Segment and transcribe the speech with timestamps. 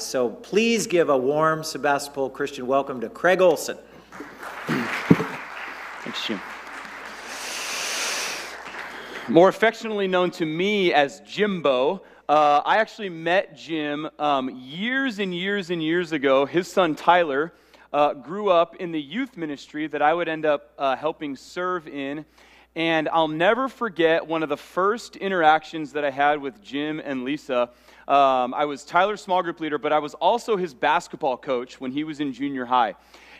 [0.00, 3.76] So please give a warm Sebastopol Christian welcome to Craig Olson.
[4.66, 6.40] Thanks, Jim.
[9.28, 15.34] More affectionately known to me as Jimbo, uh, I actually met Jim um, years and
[15.34, 16.46] years and years ago.
[16.46, 17.52] His son Tyler
[17.92, 21.88] uh, grew up in the youth ministry that I would end up uh, helping serve
[21.88, 22.24] in.
[22.76, 27.24] And I'll never forget one of the first interactions that I had with Jim and
[27.24, 27.70] Lisa.
[28.08, 31.92] Um, I was Tyler's small group leader, but I was also his basketball coach when
[31.92, 32.94] he was in junior high.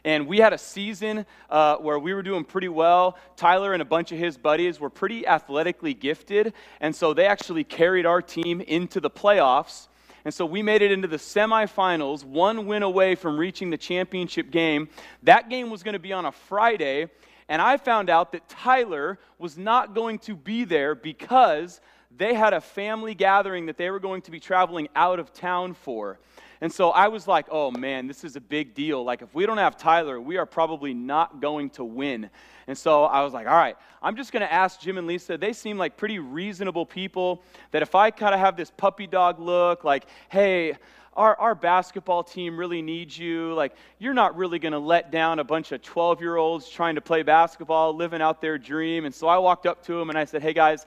[0.05, 3.17] And we had a season uh, where we were doing pretty well.
[3.35, 6.53] Tyler and a bunch of his buddies were pretty athletically gifted.
[6.83, 9.89] And so they actually carried our team into the playoffs.
[10.27, 14.51] And so we made it into the semifinals, one win away from reaching the championship
[14.51, 14.91] game.
[15.23, 17.09] That game was going to be on a Friday.
[17.49, 21.81] And I found out that Tyler was not going to be there because
[22.17, 25.75] they had a family gathering that they were going to be traveling out of town
[25.75, 26.19] for.
[26.61, 29.05] And so I was like, oh man, this is a big deal.
[29.05, 32.31] Like, if we don't have Tyler, we are probably not going to win.
[32.67, 35.39] And so I was like, all right, I'm just going to ask Jim and Lisa.
[35.39, 37.43] They seem like pretty reasonable people.
[37.71, 40.77] That if I kind of have this puppy dog look, like, hey,
[41.15, 43.53] our, our basketball team really needs you.
[43.55, 46.95] Like, you're not really going to let down a bunch of 12 year olds trying
[46.95, 49.05] to play basketball, living out their dream.
[49.05, 50.87] And so I walked up to them and I said, hey guys,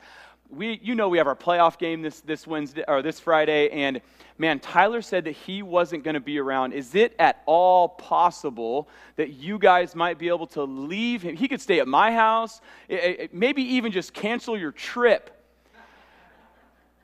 [0.52, 4.02] we, you know we have our playoff game this, this Wednesday or this Friday, and
[4.38, 6.74] man, Tyler said that he wasn't going to be around.
[6.74, 11.36] Is it at all possible that you guys might be able to leave him?
[11.36, 15.38] He could stay at my house, eh, eh, eh, maybe even just cancel your trip.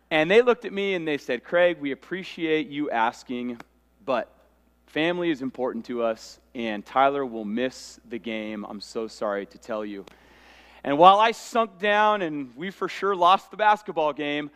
[0.09, 3.59] And they looked at me and they said, Craig, we appreciate you asking,
[4.05, 4.33] but
[4.85, 8.65] family is important to us, and Tyler will miss the game.
[8.67, 10.05] I'm so sorry to tell you.
[10.87, 14.49] And while I sunk down and we for sure lost the basketball game,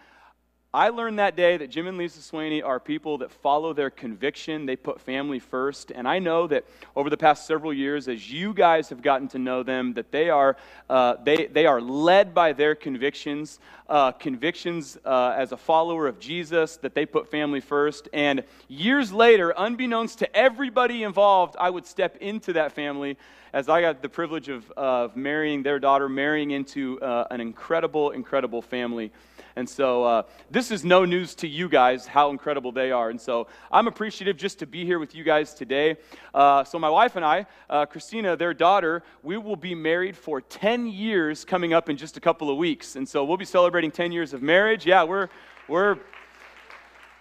[0.74, 4.66] I learned that day that Jim and Lisa Swaney are people that follow their conviction.
[4.66, 5.92] They put family first.
[5.92, 6.64] And I know that
[6.96, 10.30] over the past several years, as you guys have gotten to know them, that they
[10.30, 10.56] are,
[10.90, 16.18] uh, they, they are led by their convictions, uh, convictions uh, as a follower of
[16.18, 18.08] Jesus, that they put family first.
[18.14, 23.18] And years later, unbeknownst to everybody involved, I would step into that family
[23.54, 28.12] as I got the privilege of, of marrying their daughter, marrying into uh, an incredible,
[28.12, 29.12] incredible family.
[29.56, 33.10] And so uh, this is no news to you guys how incredible they are.
[33.10, 35.98] And so I'm appreciative just to be here with you guys today.
[36.34, 40.40] Uh, so my wife and I, uh, Christina, their daughter, we will be married for
[40.40, 42.96] 10 years coming up in just a couple of weeks.
[42.96, 44.86] And so we'll be celebrating 10 years of marriage.
[44.86, 45.28] Yeah, we're,
[45.68, 45.98] we're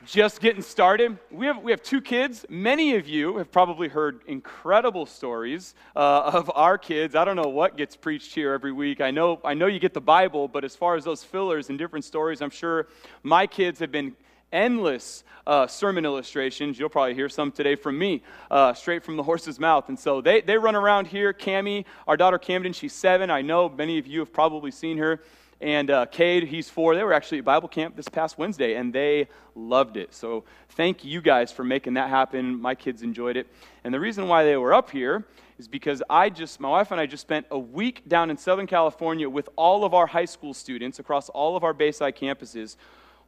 [0.04, 1.18] just getting started.
[1.30, 2.46] We have, we have two kids.
[2.48, 7.14] Many of you have probably heard incredible stories uh, of our kids.
[7.14, 9.00] I don't know what gets preached here every week.
[9.00, 11.78] I know, I know you get the Bible, but as far as those fillers and
[11.78, 12.88] different stories, I'm sure
[13.22, 14.16] my kids have been
[14.52, 16.78] endless uh, sermon illustrations.
[16.78, 19.88] You'll probably hear some today from me, uh, straight from the horse's mouth.
[19.88, 21.32] And so they, they run around here.
[21.32, 23.30] Cami, our daughter Camden, she's seven.
[23.30, 25.20] I know many of you have probably seen her
[25.60, 26.94] and uh, Cade, he's four.
[26.94, 30.15] They were actually at Bible camp this past Wednesday, and they loved it.
[30.15, 32.59] So thank you guys for making that happen.
[32.60, 33.47] My kids enjoyed it.
[33.84, 35.26] And the reason why they were up here
[35.59, 38.66] is because I just, my wife and I just spent a week down in Southern
[38.66, 42.77] California with all of our high school students across all of our Bayside campuses.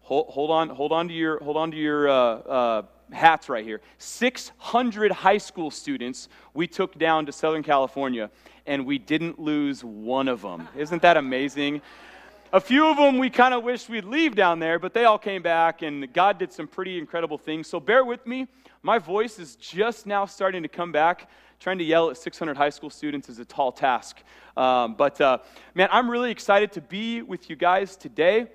[0.00, 2.82] Hold, hold on, hold on to your, hold on to your uh, uh,
[3.12, 3.82] hats right here.
[3.98, 8.30] 600 high school students we took down to Southern California,
[8.66, 10.66] and we didn't lose one of them.
[10.74, 11.82] Isn't that amazing?
[12.54, 15.16] A few of them we kind of wish we'd leave down there, but they all
[15.16, 17.66] came back, and God did some pretty incredible things.
[17.66, 18.46] So bear with me.
[18.82, 21.30] My voice is just now starting to come back.
[21.60, 24.22] Trying to yell at 600 high school students is a tall task.
[24.54, 25.38] Um, but uh,
[25.74, 28.48] man, I'm really excited to be with you guys today.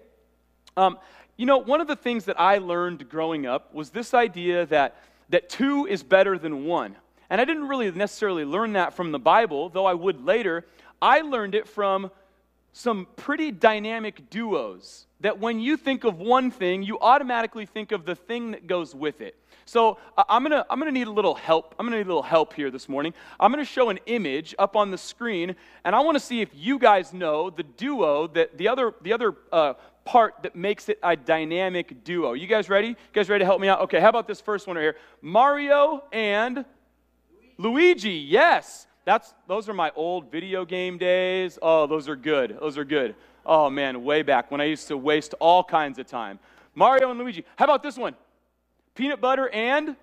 [0.75, 0.99] Um,
[1.35, 5.01] you know, one of the things that I learned growing up was this idea that,
[5.29, 6.95] that two is better than one.
[7.31, 10.67] And I didn't really necessarily learn that from the Bible, though I would later.
[11.01, 12.11] I learned it from
[12.73, 18.05] some pretty dynamic duos that when you think of one thing, you automatically think of
[18.05, 19.35] the thing that goes with it.
[19.65, 21.75] So uh, I'm gonna I'm gonna need a little help.
[21.77, 23.13] I'm gonna need a little help here this morning.
[23.39, 26.49] I'm gonna show an image up on the screen, and I want to see if
[26.53, 29.73] you guys know the duo that the other the other uh,
[30.05, 32.31] part that makes it a dynamic duo.
[32.31, 32.89] You guys ready?
[32.89, 33.81] You guys ready to help me out?
[33.81, 33.99] Okay.
[33.99, 34.95] How about this first one right here?
[35.21, 36.63] Mario and
[37.57, 37.71] Luigi.
[37.73, 38.86] Luigi yes.
[39.07, 41.57] That's, those are my old video game days.
[41.61, 42.57] Oh, those are good.
[42.59, 43.15] Those are good.
[43.45, 46.39] Oh, man, way back when I used to waste all kinds of time.
[46.75, 47.45] Mario and Luigi.
[47.55, 48.15] How about this one?
[48.95, 49.85] Peanut butter and?
[49.85, 49.97] Jelly.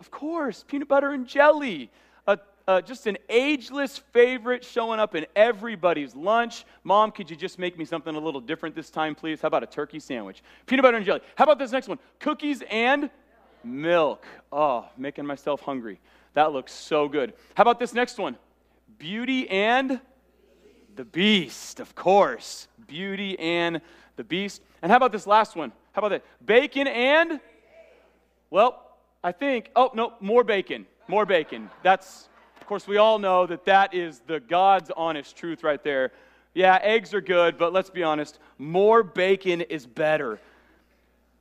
[0.00, 1.90] Of course, peanut butter and jelly.
[2.26, 6.64] Uh, just an ageless favorite showing up in everybody's lunch.
[6.84, 9.40] Mom, could you just make me something a little different this time, please?
[9.40, 10.42] How about a turkey sandwich?
[10.66, 11.20] Peanut butter and jelly.
[11.34, 11.98] How about this next one?
[12.20, 13.10] Cookies and
[13.64, 14.26] Milk.
[14.52, 15.98] Oh, making myself hungry.
[16.34, 17.34] That looks so good.
[17.54, 18.36] How about this next one?
[18.98, 20.00] Beauty and
[20.96, 22.68] the Beast, of course.
[22.86, 23.80] Beauty and
[24.16, 24.62] the Beast.
[24.82, 25.72] And how about this last one?
[25.92, 26.24] How about that?
[26.44, 27.40] Bacon and?
[28.50, 28.84] Well,
[29.22, 30.86] I think, oh, no, more bacon.
[31.06, 31.70] More bacon.
[31.82, 32.28] That's,
[32.60, 36.12] of course, we all know that that is the God's honest truth right there.
[36.54, 40.40] Yeah, eggs are good, but let's be honest, more bacon is better.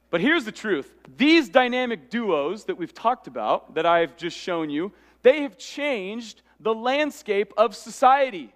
[0.09, 4.69] But here's the truth these dynamic duos that we've talked about, that I've just shown
[4.69, 4.91] you,
[5.23, 8.53] they have changed the landscape of society.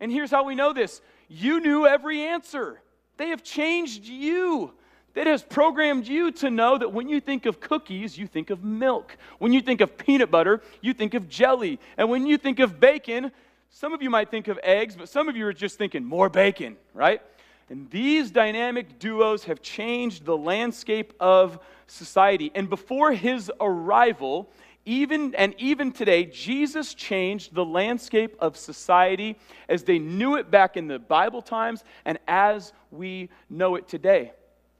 [0.00, 2.80] And here's how we know this you knew every answer,
[3.16, 4.72] they have changed you.
[5.14, 8.64] That has programmed you to know that when you think of cookies, you think of
[8.64, 9.16] milk.
[9.38, 11.78] When you think of peanut butter, you think of jelly.
[11.96, 13.30] And when you think of bacon,
[13.70, 16.28] some of you might think of eggs, but some of you are just thinking more
[16.28, 17.22] bacon, right?
[17.70, 22.50] And these dynamic duos have changed the landscape of society.
[22.54, 24.50] And before his arrival,
[24.84, 29.38] even and even today, Jesus changed the landscape of society
[29.68, 34.32] as they knew it back in the Bible times and as we know it today.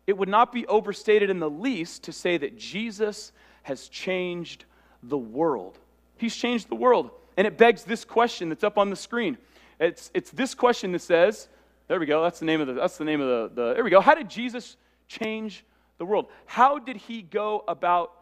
[0.07, 3.33] It would not be overstated in the least to say that Jesus
[3.63, 4.67] has changed
[5.03, 5.79] the world.
[6.19, 7.11] He's changed the world.
[7.37, 9.39] And it begs this question that's up on the screen.
[9.81, 11.49] It's, it's this question that says,
[11.89, 12.23] there we go.
[12.23, 14.01] That's the name of the, that's the name of the, the, there we go.
[14.01, 14.77] How did Jesus
[15.09, 15.65] change
[15.99, 16.27] the world?
[16.47, 18.13] How did he go about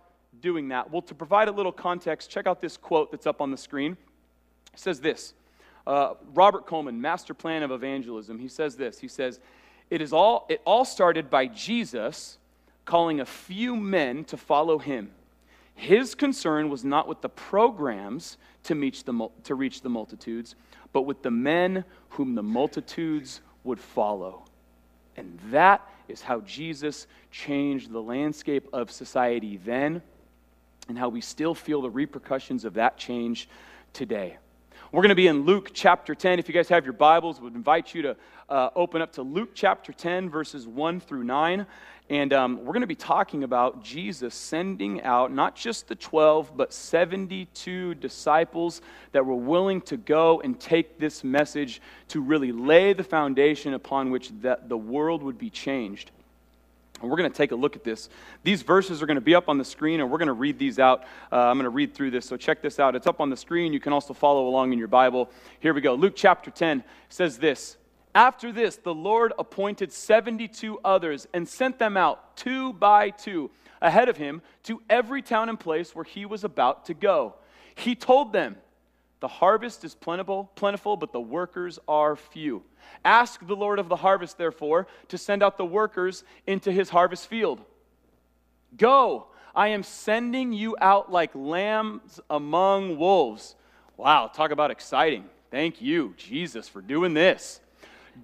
[0.40, 0.90] doing that?
[0.90, 3.96] Well, to provide a little context, check out this quote that's up on the screen.
[4.72, 5.34] It says this
[5.86, 8.98] uh, Robert Coleman, Master Plan of Evangelism, he says this.
[8.98, 9.40] He says,
[9.90, 12.38] it, is all, it all started by Jesus
[12.84, 15.10] calling a few men to follow him.
[15.74, 20.54] His concern was not with the programs to reach the, to reach the multitudes,
[20.92, 24.44] but with the men whom the multitudes would follow.
[25.16, 30.02] And that is how Jesus changed the landscape of society then,
[30.88, 33.48] and how we still feel the repercussions of that change
[33.92, 34.36] today.
[34.90, 36.38] We're going to be in Luke chapter 10.
[36.38, 38.16] If you guys have your Bibles, we'd invite you to
[38.52, 41.66] uh, open up to Luke chapter 10, verses 1 through 9.
[42.10, 46.54] And um, we're going to be talking about Jesus sending out not just the 12,
[46.54, 48.82] but 72 disciples
[49.12, 54.10] that were willing to go and take this message to really lay the foundation upon
[54.10, 56.10] which that the world would be changed.
[57.00, 58.10] And we're going to take a look at this.
[58.42, 60.58] These verses are going to be up on the screen, and we're going to read
[60.58, 61.04] these out.
[61.32, 62.94] Uh, I'm going to read through this, so check this out.
[62.94, 63.72] It's up on the screen.
[63.72, 65.30] You can also follow along in your Bible.
[65.60, 65.94] Here we go.
[65.94, 67.78] Luke chapter 10 says this
[68.14, 73.50] after this, the Lord appointed 72 others and sent them out two by two
[73.80, 77.34] ahead of him to every town and place where he was about to go.
[77.74, 78.56] He told them,
[79.20, 82.62] The harvest is plentiful, plentiful, but the workers are few.
[83.04, 87.28] Ask the Lord of the harvest, therefore, to send out the workers into his harvest
[87.28, 87.62] field.
[88.76, 93.54] Go, I am sending you out like lambs among wolves.
[93.96, 95.24] Wow, talk about exciting.
[95.50, 97.60] Thank you, Jesus, for doing this.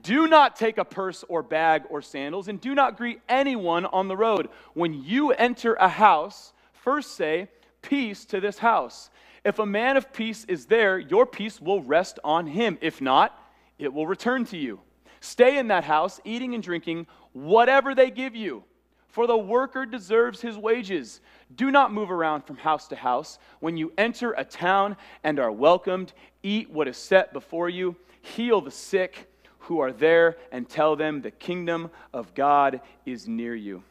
[0.02, 4.08] Do not take a purse or bag or sandals, and do not greet anyone on
[4.08, 4.49] the road.
[4.75, 7.49] When you enter a house, first say,
[7.82, 9.11] Peace to this house.
[9.44, 12.76] If a man of peace is there, your peace will rest on him.
[12.81, 13.40] If not,
[13.79, 14.81] it will return to you.
[15.20, 18.64] Stay in that house, eating and drinking whatever they give you,
[19.06, 21.20] for the worker deserves his wages.
[21.55, 23.38] Do not move around from house to house.
[23.61, 28.60] When you enter a town and are welcomed, eat what is set before you, heal
[28.60, 29.28] the sick
[29.60, 33.82] who are there and tell them the kingdom of God is near you.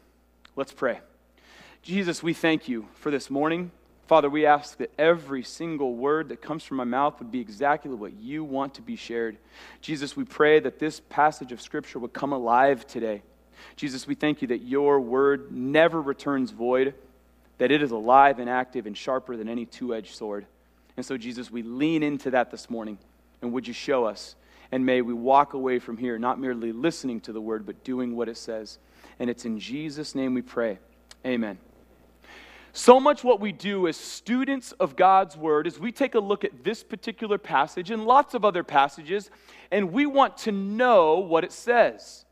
[0.56, 1.00] Let's pray.
[1.82, 3.70] Jesus, we thank you for this morning.
[4.08, 7.92] Father, we ask that every single word that comes from my mouth would be exactly
[7.92, 9.36] what you want to be shared.
[9.82, 13.22] Jesus, we pray that this passage of Scripture would come alive today.
[13.76, 16.94] Jesus, we thank you that your word never returns void,
[17.58, 20.46] that it is alive and active and sharper than any two edged sword.
[20.96, 22.98] And so, Jesus, we lean into that this morning.
[23.42, 24.34] And would you show us
[24.70, 28.16] and may we walk away from here not merely listening to the word, but doing
[28.16, 28.78] what it says.
[29.18, 30.78] And it's in Jesus' name we pray.
[31.26, 31.58] Amen.
[32.72, 36.44] So much what we do as students of God's Word is we take a look
[36.44, 39.30] at this particular passage and lots of other passages,
[39.72, 42.24] and we want to know what it says.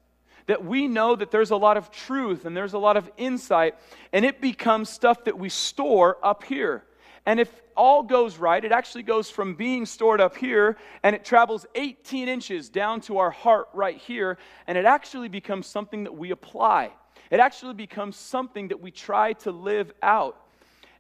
[0.47, 3.75] That we know that there's a lot of truth and there's a lot of insight,
[4.13, 6.85] and it becomes stuff that we store up here.
[7.27, 11.25] And if all goes right, it actually goes from being stored up here and it
[11.25, 16.17] travels 18 inches down to our heart right here, and it actually becomes something that
[16.17, 16.93] we apply.
[17.31, 20.41] It actually becomes something that we try to live out.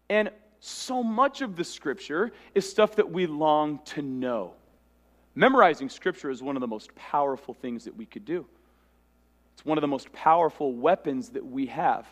[0.08, 4.54] And so much of the scripture is stuff that we long to know.
[5.36, 8.46] Memorizing scripture is one of the most powerful things that we could do.
[9.54, 12.06] It's one of the most powerful weapons that we have.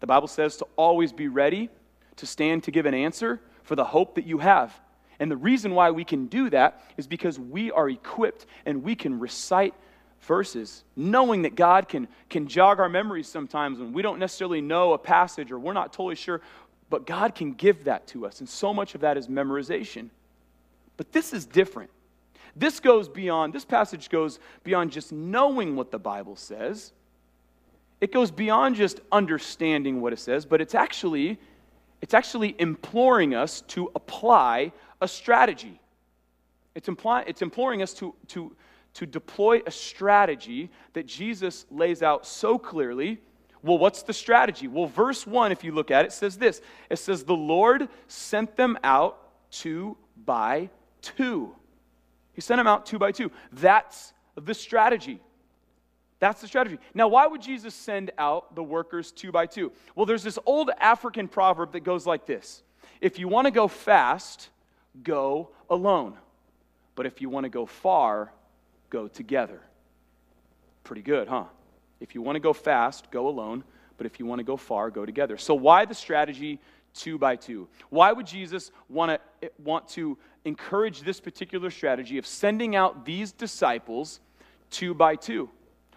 [0.00, 1.70] The Bible says to always be ready
[2.16, 4.78] to stand to give an answer for the hope that you have.
[5.18, 8.94] And the reason why we can do that is because we are equipped and we
[8.94, 9.74] can recite
[10.20, 14.92] verses, knowing that God can, can jog our memories sometimes when we don't necessarily know
[14.92, 16.40] a passage or we're not totally sure,
[16.90, 18.40] but God can give that to us.
[18.40, 20.10] And so much of that is memorization.
[20.96, 21.90] But this is different.
[22.54, 26.92] This goes beyond, this passage goes beyond just knowing what the Bible says.
[28.00, 31.38] It goes beyond just understanding what it says, but it's actually
[32.00, 35.80] it's actually imploring us to apply a strategy.
[36.74, 38.54] It's, imply, it's imploring us to, to,
[38.94, 43.20] to deploy a strategy that Jesus lays out so clearly.
[43.62, 44.68] Well, what's the strategy?
[44.68, 46.60] Well, verse 1, if you look at it, says this
[46.90, 49.18] it says, The Lord sent them out
[49.50, 51.54] two by two.
[52.34, 53.32] He sent them out two by two.
[53.52, 55.20] That's the strategy.
[56.18, 56.78] That's the strategy.
[56.94, 59.72] Now, why would Jesus send out the workers two by two?
[59.94, 62.62] Well, there's this old African proverb that goes like this
[63.00, 64.48] If you want to go fast,
[65.02, 66.14] go alone.
[66.94, 68.32] But if you want to go far,
[68.88, 69.60] go together.
[70.84, 71.44] Pretty good, huh?
[72.00, 73.64] If you want to go fast, go alone.
[73.98, 75.36] But if you want to go far, go together.
[75.36, 76.60] So, why the strategy
[76.94, 77.68] two by two?
[77.90, 83.04] Why would Jesus want to, eh, want to encourage this particular strategy of sending out
[83.04, 84.20] these disciples
[84.70, 85.50] two by two?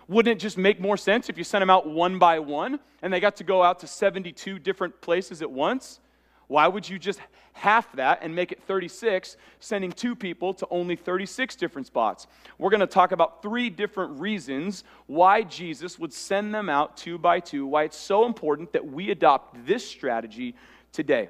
[0.09, 3.13] Wouldn't it just make more sense if you sent them out one by one and
[3.13, 5.99] they got to go out to 72 different places at once?
[6.47, 7.19] Why would you just
[7.53, 12.25] half that and make it 36, sending two people to only 36 different spots?
[12.57, 17.19] We're going to talk about three different reasons why Jesus would send them out two
[17.19, 20.55] by two, why it's so important that we adopt this strategy
[20.91, 21.29] today.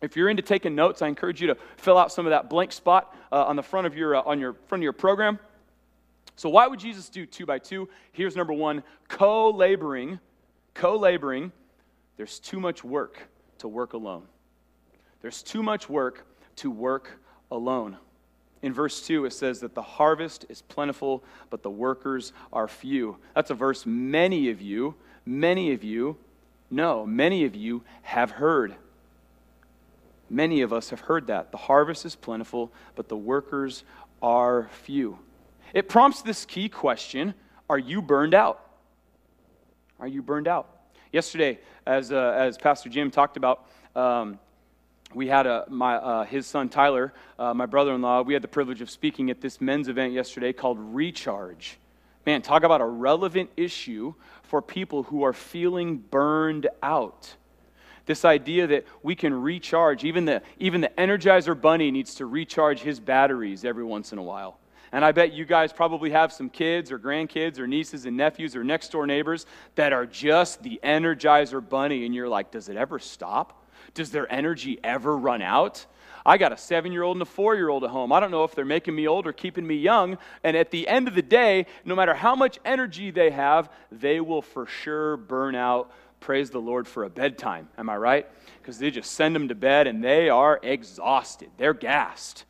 [0.00, 2.72] If you're into taking notes, I encourage you to fill out some of that blank
[2.72, 5.38] spot uh, on the front of your, uh, on your, front of your program.
[6.42, 7.88] So, why would Jesus do two by two?
[8.10, 10.18] Here's number one co laboring.
[10.74, 11.52] Co laboring.
[12.16, 14.24] There's too much work to work alone.
[15.20, 17.20] There's too much work to work
[17.52, 17.96] alone.
[18.60, 23.18] In verse 2, it says that the harvest is plentiful, but the workers are few.
[23.36, 26.16] That's a verse many of you, many of you
[26.72, 28.74] know, many of you have heard.
[30.28, 31.52] Many of us have heard that.
[31.52, 33.84] The harvest is plentiful, but the workers
[34.20, 35.20] are few.
[35.74, 37.34] It prompts this key question
[37.68, 38.66] Are you burned out?
[40.00, 40.68] Are you burned out?
[41.12, 44.38] Yesterday, as, uh, as Pastor Jim talked about, um,
[45.14, 48.42] we had a, my, uh, his son Tyler, uh, my brother in law, we had
[48.42, 51.78] the privilege of speaking at this men's event yesterday called Recharge.
[52.24, 57.34] Man, talk about a relevant issue for people who are feeling burned out.
[58.06, 62.80] This idea that we can recharge, even the, even the Energizer Bunny needs to recharge
[62.80, 64.58] his batteries every once in a while.
[64.92, 68.54] And I bet you guys probably have some kids or grandkids or nieces and nephews
[68.54, 72.04] or next door neighbors that are just the Energizer bunny.
[72.04, 73.64] And you're like, does it ever stop?
[73.94, 75.86] Does their energy ever run out?
[76.24, 78.12] I got a seven year old and a four year old at home.
[78.12, 80.18] I don't know if they're making me old or keeping me young.
[80.44, 84.20] And at the end of the day, no matter how much energy they have, they
[84.20, 85.90] will for sure burn out.
[86.20, 87.68] Praise the Lord for a bedtime.
[87.76, 88.28] Am I right?
[88.60, 91.50] Because they just send them to bed and they are exhausted.
[91.56, 92.44] They're gassed.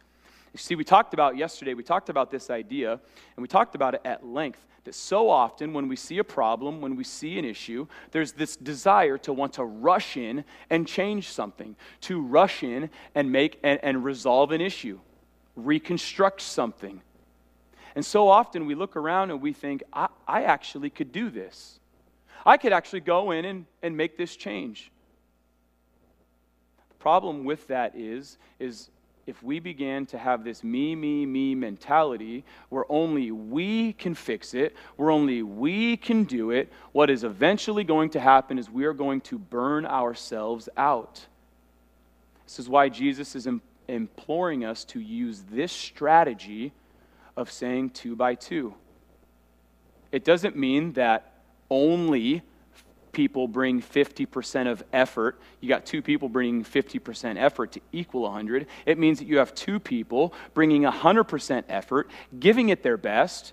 [0.53, 3.95] You see, we talked about yesterday, we talked about this idea, and we talked about
[3.95, 4.65] it at length.
[4.85, 8.57] That so often, when we see a problem, when we see an issue, there's this
[8.57, 13.79] desire to want to rush in and change something, to rush in and make and,
[13.85, 14.99] and resolve an issue,
[15.55, 17.01] reconstruct something.
[17.95, 21.79] And so often we look around and we think, I, I actually could do this.
[22.45, 24.91] I could actually go in and, and make this change.
[26.89, 28.91] The problem with that is, is
[29.27, 34.53] if we began to have this me, me, me mentality where only we can fix
[34.53, 38.85] it, where only we can do it, what is eventually going to happen is we
[38.85, 41.25] are going to burn ourselves out.
[42.47, 43.49] This is why Jesus is
[43.89, 46.73] imploring us to use this strategy
[47.37, 48.75] of saying two by two.
[50.11, 51.33] It doesn't mean that
[51.71, 52.43] only
[53.13, 58.67] people bring 50% of effort, you got two people bringing 50% effort to equal 100.
[58.87, 63.53] It means that you have two people bringing 100% effort, giving it their best,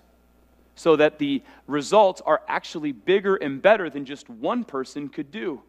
[0.74, 5.60] so that the results are actually bigger and better than just one person could do.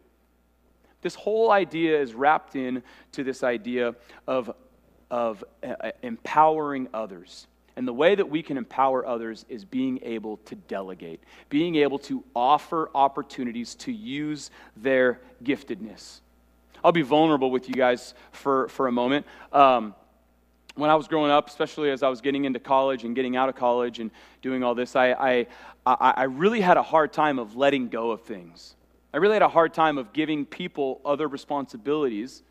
[1.02, 2.82] This whole idea is wrapped in
[3.12, 3.94] to this idea
[4.26, 4.54] of,
[5.10, 7.46] of uh, empowering others.
[7.76, 11.98] And the way that we can empower others is being able to delegate, being able
[12.00, 16.20] to offer opportunities to use their giftedness.
[16.84, 19.24] I'll be vulnerable with you guys for, for a moment.
[19.52, 19.94] Um,
[20.74, 23.48] when I was growing up, especially as I was getting into college and getting out
[23.48, 24.10] of college and
[24.40, 25.46] doing all this, I, I,
[25.86, 28.74] I really had a hard time of letting go of things.
[29.14, 32.42] I really had a hard time of giving people other responsibilities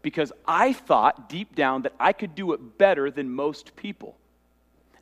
[0.00, 4.16] because I thought deep down that I could do it better than most people.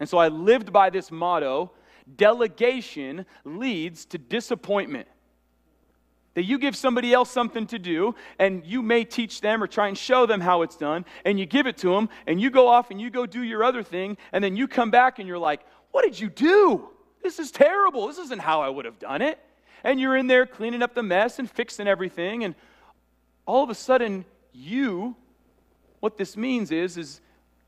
[0.00, 1.72] And so I lived by this motto
[2.14, 5.08] delegation leads to disappointment.
[6.34, 9.88] That you give somebody else something to do, and you may teach them or try
[9.88, 12.68] and show them how it's done, and you give it to them, and you go
[12.68, 15.38] off and you go do your other thing, and then you come back and you're
[15.38, 15.62] like,
[15.92, 16.90] What did you do?
[17.22, 18.06] This is terrible.
[18.06, 19.38] This isn't how I would have done it.
[19.82, 22.54] And you're in there cleaning up the mess and fixing everything, and
[23.46, 25.16] all of a sudden, you,
[26.00, 27.20] what this means is, is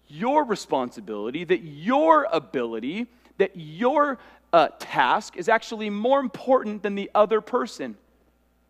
[0.08, 3.06] your responsibility, that your ability,
[3.38, 4.18] that your
[4.52, 7.96] uh, task is actually more important than the other person.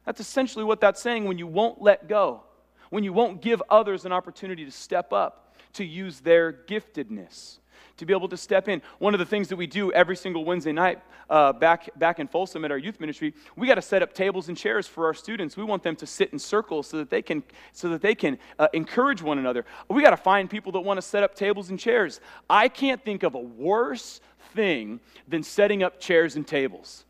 [0.04, 2.42] That's essentially what that's saying when you won't let go,
[2.90, 7.58] when you won't give others an opportunity to step up, to use their giftedness,
[7.98, 8.82] to be able to step in.
[8.98, 12.26] One of the things that we do every single Wednesday night uh, back, back in
[12.26, 15.14] Folsom at our youth ministry, we got to set up tables and chairs for our
[15.14, 15.56] students.
[15.56, 18.38] We want them to sit in circles so that they can, so that they can
[18.58, 19.66] uh, encourage one another.
[19.88, 22.20] We got to find people that want to set up tables and chairs.
[22.48, 24.20] I can't think of a worse
[24.54, 27.04] thing than setting up chairs and tables.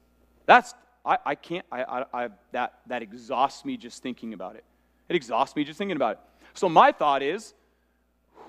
[0.46, 4.64] That's, I, I can't, I, I, I, that, that exhausts me just thinking about it.
[5.08, 6.20] It exhausts me just thinking about it.
[6.54, 7.54] So my thought is,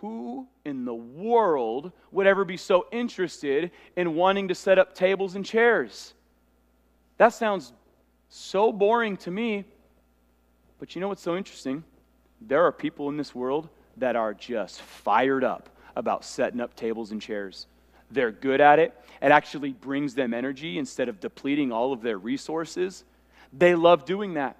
[0.01, 5.35] who in the world would ever be so interested in wanting to set up tables
[5.35, 6.13] and chairs?
[7.17, 7.73] That sounds
[8.29, 9.65] so boring to me.
[10.79, 11.83] But you know what's so interesting?
[12.39, 17.11] There are people in this world that are just fired up about setting up tables
[17.11, 17.67] and chairs.
[18.11, 18.97] They're good at it.
[19.21, 23.03] It actually brings them energy instead of depleting all of their resources.
[23.51, 24.57] They love doing that.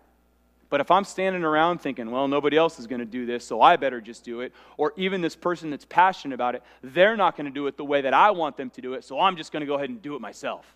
[0.69, 3.61] But if I'm standing around thinking, well, nobody else is going to do this, so
[3.61, 7.35] I better just do it, or even this person that's passionate about it, they're not
[7.35, 9.35] going to do it the way that I want them to do it, so I'm
[9.35, 10.75] just going to go ahead and do it myself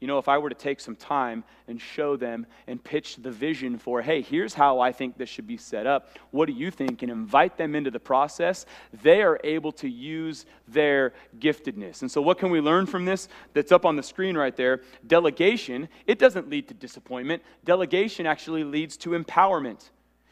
[0.00, 3.30] you know, if I were to take some time and show them and pitch the
[3.30, 6.70] vision for, hey, here's how I think this should be set up, what do you
[6.70, 7.02] think?
[7.02, 8.64] And invite them into the process,
[9.02, 12.00] they are able to use their giftedness.
[12.00, 14.80] And so, what can we learn from this that's up on the screen right there?
[15.06, 19.90] Delegation, it doesn't lead to disappointment, delegation actually leads to empowerment.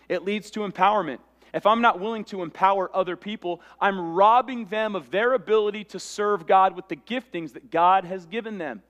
[0.09, 1.19] It leads to empowerment.
[1.53, 6.01] If I'm not willing to empower other people, I'm robbing them of their ability to
[6.01, 8.83] serve God with the giftings that God has given them.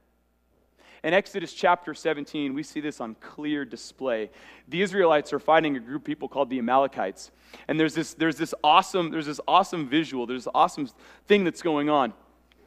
[1.04, 4.30] In Exodus chapter 17, we see this on clear display.
[4.68, 7.30] The Israelites are fighting a group of people called the Amalekites.
[7.68, 10.88] And there's this, there's this awesome, there's this awesome visual, there's this awesome
[11.26, 12.12] thing that's going on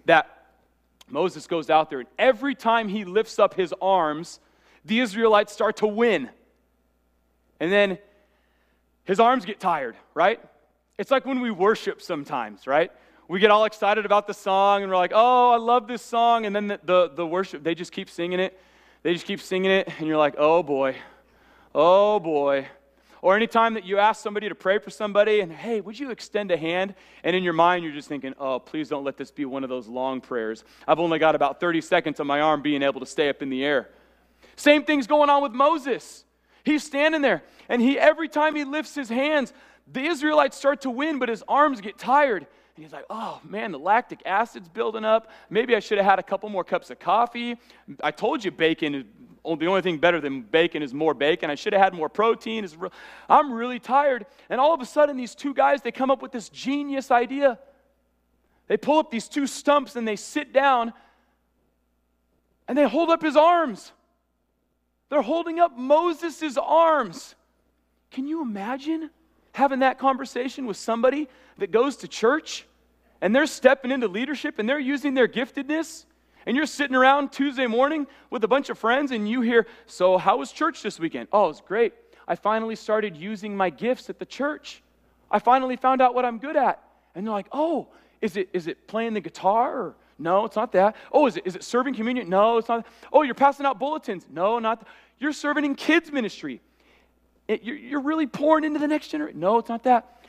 [0.05, 0.41] that
[1.09, 4.39] Moses goes out there, and every time he lifts up his arms,
[4.85, 6.29] the Israelites start to win.
[7.59, 7.99] And then
[9.03, 10.39] his arms get tired, right?
[10.97, 12.91] It's like when we worship sometimes, right?
[13.31, 16.45] We get all excited about the song and we're like, oh, I love this song.
[16.45, 18.59] And then the, the, the, worship, they just keep singing it.
[19.03, 19.87] They just keep singing it.
[19.99, 20.97] And you're like, oh boy,
[21.73, 22.67] oh boy.
[23.21, 26.51] Or anytime that you ask somebody to pray for somebody and, hey, would you extend
[26.51, 26.93] a hand?
[27.23, 29.69] And in your mind, you're just thinking, oh, please don't let this be one of
[29.69, 30.65] those long prayers.
[30.85, 33.49] I've only got about 30 seconds on my arm being able to stay up in
[33.49, 33.87] the air.
[34.57, 36.25] Same thing's going on with Moses.
[36.65, 39.53] He's standing there, and he every time he lifts his hands,
[39.89, 42.45] the Israelites start to win, but his arms get tired.
[42.75, 45.29] And he's like, oh man, the lactic acid's building up.
[45.49, 47.57] Maybe I should have had a couple more cups of coffee.
[48.01, 49.05] I told you bacon,
[49.43, 51.49] oh, the only thing better than bacon is more bacon.
[51.49, 52.67] I should have had more protein.
[53.29, 54.25] I'm really tired.
[54.49, 57.59] And all of a sudden, these two guys, they come up with this genius idea.
[58.67, 60.93] They pull up these two stumps and they sit down
[62.67, 63.91] and they hold up his arms.
[65.09, 67.35] They're holding up Moses' arms.
[68.11, 69.09] Can you imagine
[69.53, 72.65] having that conversation with somebody that goes to church
[73.21, 76.05] and they're stepping into leadership and they're using their giftedness,
[76.45, 80.17] and you're sitting around Tuesday morning with a bunch of friends and you hear, So,
[80.17, 81.27] how was church this weekend?
[81.31, 81.93] Oh, it was great.
[82.27, 84.81] I finally started using my gifts at the church.
[85.29, 86.81] I finally found out what I'm good at.
[87.13, 87.89] And they're like, Oh,
[88.21, 89.79] is it, is it playing the guitar?
[89.79, 90.95] Or, no, it's not that.
[91.11, 92.27] Oh, is it, is it serving communion?
[92.29, 92.87] No, it's not.
[93.13, 94.25] Oh, you're passing out bulletins?
[94.31, 94.79] No, not.
[94.79, 94.89] That.
[95.19, 96.61] You're serving in kids' ministry.
[97.61, 99.39] You're really pouring into the next generation?
[99.39, 100.23] No, it's not that.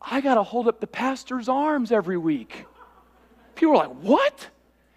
[0.00, 2.64] I got to hold up the pastor's arms every week.
[3.54, 4.48] People are like, what?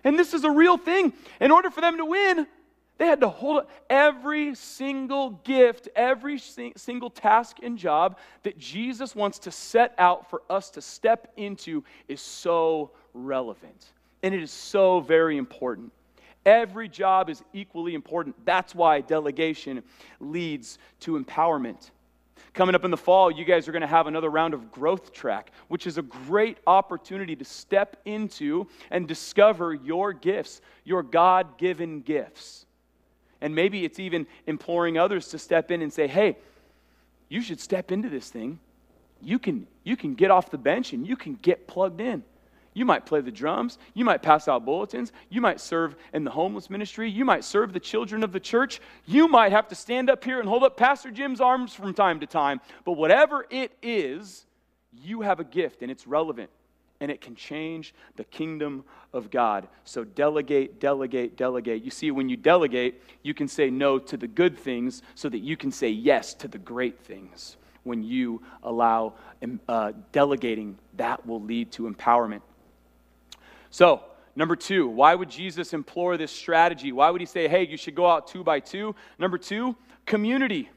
[0.03, 1.13] And this is a real thing.
[1.39, 2.47] In order for them to win,
[2.97, 9.15] they had to hold up every single gift, every single task and job that Jesus
[9.15, 13.93] wants to set out for us to step into is so relevant.
[14.21, 15.91] And it is so very important.
[16.45, 18.35] Every job is equally important.
[18.45, 19.83] That's why delegation
[20.19, 21.91] leads to empowerment.
[22.53, 25.13] Coming up in the fall, you guys are going to have another round of Growth
[25.13, 31.57] Track, which is a great opportunity to step into and discover your gifts, your God
[31.57, 32.65] given gifts.
[33.39, 36.37] And maybe it's even imploring others to step in and say, hey,
[37.29, 38.59] you should step into this thing.
[39.21, 42.23] You can, you can get off the bench and you can get plugged in.
[42.73, 43.77] You might play the drums.
[43.93, 45.11] You might pass out bulletins.
[45.29, 47.09] You might serve in the homeless ministry.
[47.09, 48.79] You might serve the children of the church.
[49.05, 52.21] You might have to stand up here and hold up Pastor Jim's arms from time
[52.21, 52.61] to time.
[52.85, 54.45] But whatever it is,
[54.93, 56.49] you have a gift and it's relevant
[57.01, 59.67] and it can change the kingdom of God.
[59.83, 61.83] So delegate, delegate, delegate.
[61.83, 65.39] You see, when you delegate, you can say no to the good things so that
[65.39, 67.57] you can say yes to the great things.
[67.83, 69.15] When you allow
[69.67, 72.41] uh, delegating, that will lead to empowerment.
[73.71, 74.03] So,
[74.35, 76.91] number two, why would Jesus implore this strategy?
[76.91, 78.95] Why would he say, hey, you should go out two by two?
[79.17, 80.69] Number two, community.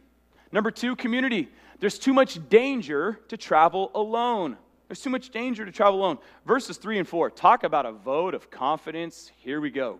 [0.53, 1.49] Number two, community.
[1.81, 4.57] There's too much danger to travel alone.
[4.89, 6.19] There's too much danger to travel alone.
[6.47, 9.33] Verses 3 and 4 talk about a vote of confidence.
[9.39, 9.99] Here we go.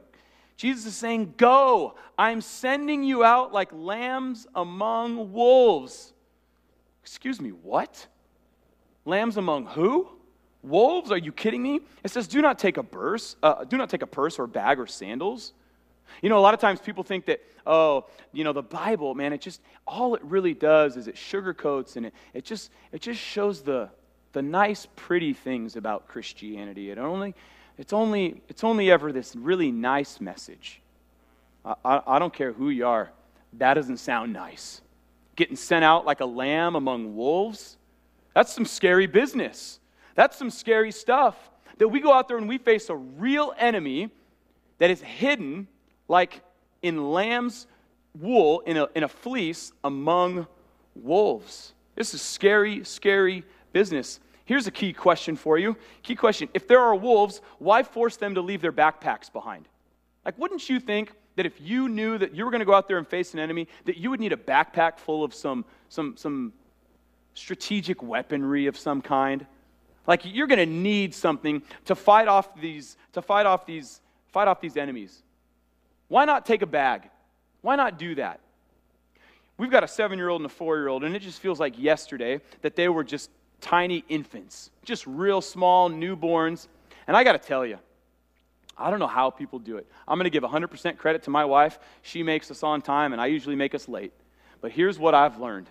[0.57, 6.13] Jesus is saying, Go, I'm sending you out like lambs among wolves.
[7.03, 8.07] Excuse me, what?
[9.05, 10.09] Lambs among who?
[10.65, 11.11] Wolves?
[11.11, 11.81] Are you kidding me?
[12.03, 14.81] It says, Do not take a purse, uh, do not take a purse or bag
[14.81, 15.53] or sandals.
[16.23, 19.33] You know, a lot of times people think that, oh, you know, the Bible, man,
[19.33, 23.21] it just, all it really does is it sugarcoats and it, it just, it just
[23.21, 23.89] shows the,
[24.33, 26.91] the nice, pretty things about Christianity.
[26.91, 27.35] It only,
[27.79, 30.81] it's, only, it's only ever this really nice message.
[31.65, 33.11] I, I, I don't care who you are,
[33.55, 34.81] that doesn't sound nice.
[35.37, 37.77] Getting sent out like a lamb among wolves,
[38.35, 39.81] that's some scary business.
[40.15, 41.37] That's some scary stuff.
[41.79, 44.11] That we go out there and we face a real enemy
[44.79, 45.67] that is hidden
[46.09, 46.41] like
[46.83, 47.67] in lamb's
[48.19, 50.47] wool, in a, in a fleece among
[50.95, 51.73] wolves.
[51.95, 54.21] This is scary, scary business.
[54.45, 55.77] Here's a key question for you.
[56.03, 59.69] Key question If there are wolves, why force them to leave their backpacks behind?
[60.25, 62.89] Like, wouldn't you think that if you knew that you were going to go out
[62.89, 66.17] there and face an enemy, that you would need a backpack full of some, some,
[66.17, 66.53] some
[67.35, 69.47] strategic weaponry of some kind?
[70.07, 74.49] Like, you're going to need something to fight off these, to fight off these, fight
[74.49, 75.23] off these enemies.
[76.09, 77.09] Why not take a bag?
[77.63, 78.41] Why not do that?
[79.57, 81.61] We've got a seven year old and a four year old, and it just feels
[81.61, 86.69] like yesterday that they were just tiny infants, just real small newborns.
[87.07, 87.79] And I got to tell you,
[88.77, 89.87] I don't know how people do it.
[90.07, 91.79] I'm going to give 100% credit to my wife.
[92.03, 94.13] She makes us on time, and I usually make us late.
[94.61, 95.69] But here's what I've learned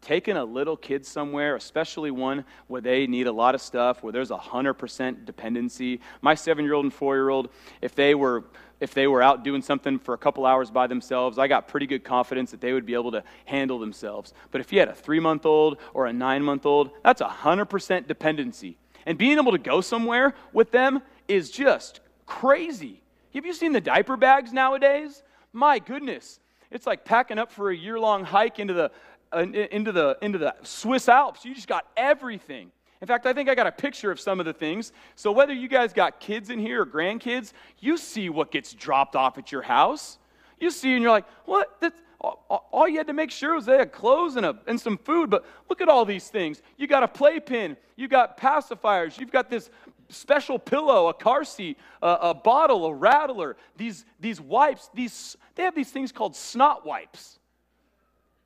[0.00, 4.12] taking a little kid somewhere, especially one where they need a lot of stuff, where
[4.12, 6.00] there's a 100% dependency.
[6.22, 8.44] My seven year old and four year old, if they were
[8.80, 11.86] if they were out doing something for a couple hours by themselves, I got pretty
[11.86, 14.32] good confidence that they would be able to handle themselves.
[14.50, 17.26] But if you had a three month old or a nine month old, that's a
[17.26, 18.78] 100% dependency.
[19.04, 23.02] And being able to go somewhere with them is just crazy.
[23.34, 25.22] Have you seen the diaper bags nowadays?
[25.52, 26.40] My goodness.
[26.70, 28.92] It's like packing up for a year long hike into the,
[29.32, 31.44] Uh, into, the, into the Swiss Alps.
[31.44, 32.72] You just got everything.
[33.00, 34.92] In fact, I think I got a picture of some of the things.
[35.14, 39.14] So, whether you guys got kids in here or grandkids, you see what gets dropped
[39.14, 40.18] off at your house.
[40.58, 41.76] You see, and you're like, what?
[41.80, 44.98] That's, all you had to make sure was they had clothes and, a, and some
[44.98, 45.30] food.
[45.30, 46.60] But look at all these things.
[46.76, 49.70] You got a playpen, you got pacifiers, you've got this
[50.10, 54.90] special pillow, a car seat, a, a bottle, a rattler, these, these wipes.
[54.92, 57.38] These, they have these things called snot wipes.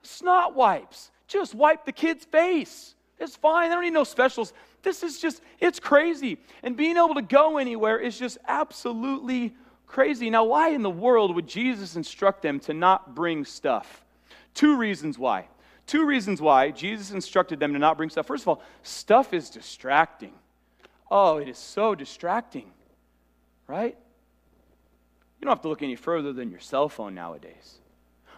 [0.06, 1.10] Snot wipes.
[1.26, 2.94] Just wipe the kid's face.
[3.18, 3.68] It's fine.
[3.68, 4.52] They don't need no specials.
[4.82, 6.38] This is just, it's crazy.
[6.62, 9.54] And being able to go anywhere is just absolutely
[9.86, 10.30] crazy.
[10.30, 14.04] Now, why in the world would Jesus instruct them to not bring stuff?
[14.52, 15.46] Two reasons why.
[15.86, 18.26] Two reasons why Jesus instructed them to not bring stuff.
[18.26, 20.32] First of all, stuff is distracting.
[21.10, 22.70] Oh, it is so distracting,
[23.66, 23.96] right?
[25.38, 27.78] You don't have to look any further than your cell phone nowadays.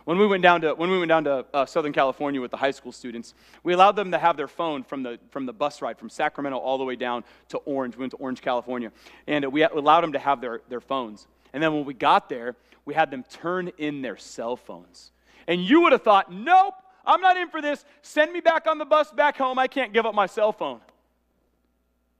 [0.07, 2.57] When we went down to, when we went down to uh, Southern California with the
[2.57, 5.83] high school students, we allowed them to have their phone from the, from the bus
[5.83, 7.97] ride from Sacramento all the way down to Orange.
[7.97, 8.93] We went to Orange, California.
[9.27, 11.27] And we allowed them to have their, their phones.
[11.53, 15.11] And then when we got there, we had them turn in their cell phones.
[15.49, 17.85] And you would have thought, nope, I'm not in for this.
[18.03, 19.59] Send me back on the bus back home.
[19.59, 20.81] I can't give up my cell phone.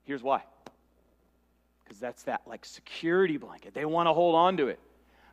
[0.03, 0.43] Here's why
[1.87, 3.73] because that's that like security blanket.
[3.73, 4.79] They want to hold on to it.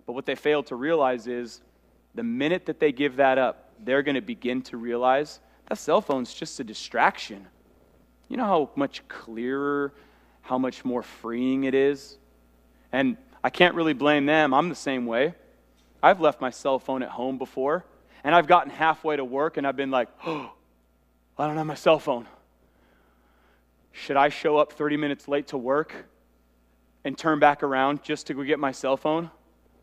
[0.06, 1.60] But what they failed to realize is
[2.14, 6.00] the minute that they give that up, they're going to begin to realize that cell
[6.00, 7.46] phone's just a distraction.
[8.28, 9.92] You know how much clearer,
[10.42, 12.18] how much more freeing it is?
[12.92, 14.54] And I can't really blame them.
[14.54, 15.34] I'm the same way.
[16.02, 17.84] I've left my cell phone at home before,
[18.22, 20.52] and I've gotten halfway to work and I've been like, oh,
[21.38, 22.26] I don't have my cell phone.
[23.92, 25.94] Should I show up 30 minutes late to work
[27.04, 29.30] and turn back around just to go get my cell phone?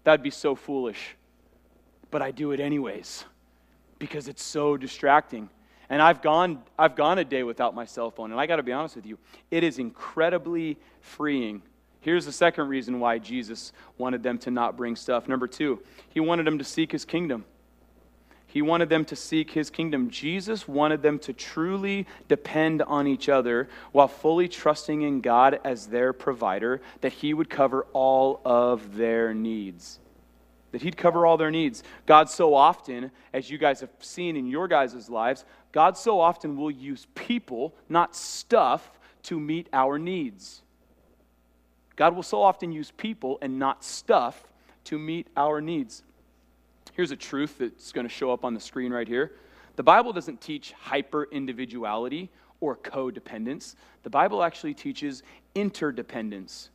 [0.04, 1.15] That'd be so foolish.
[2.12, 3.26] But I do it anyways
[3.97, 5.50] because it's so distracting.
[5.89, 8.63] And I've gone, I've gone a day without my cell phone, and I got to
[8.63, 9.17] be honest with you,
[9.50, 11.62] it is incredibly freeing.
[12.02, 15.28] Here's the second reason why Jesus wanted them to not bring stuff.
[15.28, 17.45] Number two, he wanted them to seek his kingdom.
[18.47, 20.10] He wanted them to seek his kingdom.
[20.10, 25.88] Jesus wanted them to truly depend on each other while fully trusting in God as
[25.88, 30.00] their provider, that he would cover all of their needs
[30.71, 31.84] that He'd cover all their needs.
[32.05, 36.57] God, so often, as you guys have seen in your guys' lives, God so often
[36.57, 38.91] will use people, not stuff,
[39.23, 40.62] to meet our needs.
[41.95, 44.43] God will so often use people and not stuff
[44.86, 46.03] to meet our needs.
[46.93, 49.34] Here's a truth that's going to show up on the screen right here.
[49.75, 52.29] The Bible doesn't teach hyper individuality
[52.60, 53.75] or codependence.
[54.03, 55.23] The Bible actually teaches
[55.55, 56.69] interdependence.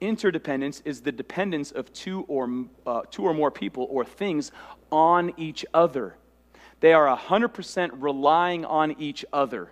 [0.00, 4.52] Interdependence is the dependence of two or, uh, two or more people or things
[4.92, 6.16] on each other.
[6.80, 9.70] They are 100% relying on each other.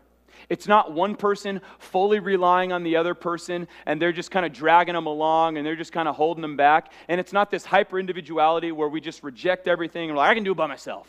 [0.49, 4.53] It's not one person fully relying on the other person and they're just kind of
[4.53, 6.93] dragging them along and they're just kind of holding them back.
[7.09, 10.45] And it's not this hyper individuality where we just reject everything and like, I can
[10.45, 11.09] do it by myself.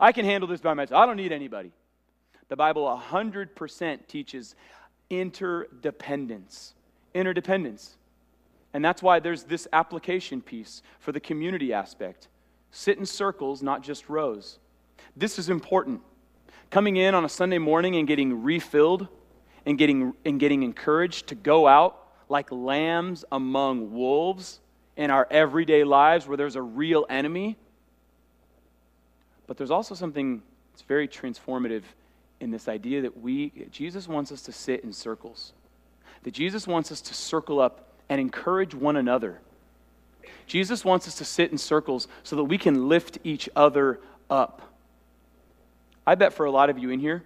[0.00, 1.00] I can handle this by myself.
[1.00, 1.72] I don't need anybody.
[2.48, 4.54] The Bible 100% teaches
[5.10, 6.74] interdependence.
[7.14, 7.96] Interdependence.
[8.76, 12.28] And that's why there's this application piece for the community aspect.
[12.70, 14.58] Sit in circles, not just rows.
[15.16, 16.02] This is important.
[16.68, 19.08] Coming in on a Sunday morning and getting refilled
[19.64, 21.96] and getting, and getting encouraged to go out
[22.28, 24.60] like lambs among wolves
[24.94, 27.56] in our everyday lives where there's a real enemy.
[29.46, 30.42] But there's also something
[30.74, 31.84] that's very transformative
[32.40, 35.54] in this idea that we, Jesus wants us to sit in circles.
[36.24, 39.40] That Jesus wants us to circle up and encourage one another.
[40.46, 44.62] Jesus wants us to sit in circles so that we can lift each other up.
[46.06, 47.24] I bet for a lot of you in here,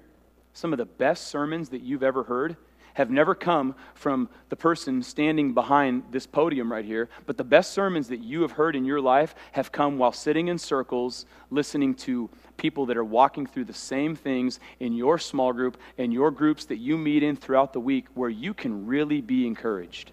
[0.55, 2.57] some of the best sermons that you've ever heard
[2.95, 7.73] have never come from the person standing behind this podium right here, but the best
[7.73, 11.95] sermons that you have heard in your life have come while sitting in circles, listening
[11.95, 16.31] to people that are walking through the same things in your small group and your
[16.31, 20.11] groups that you meet in throughout the week, where you can really be encouraged.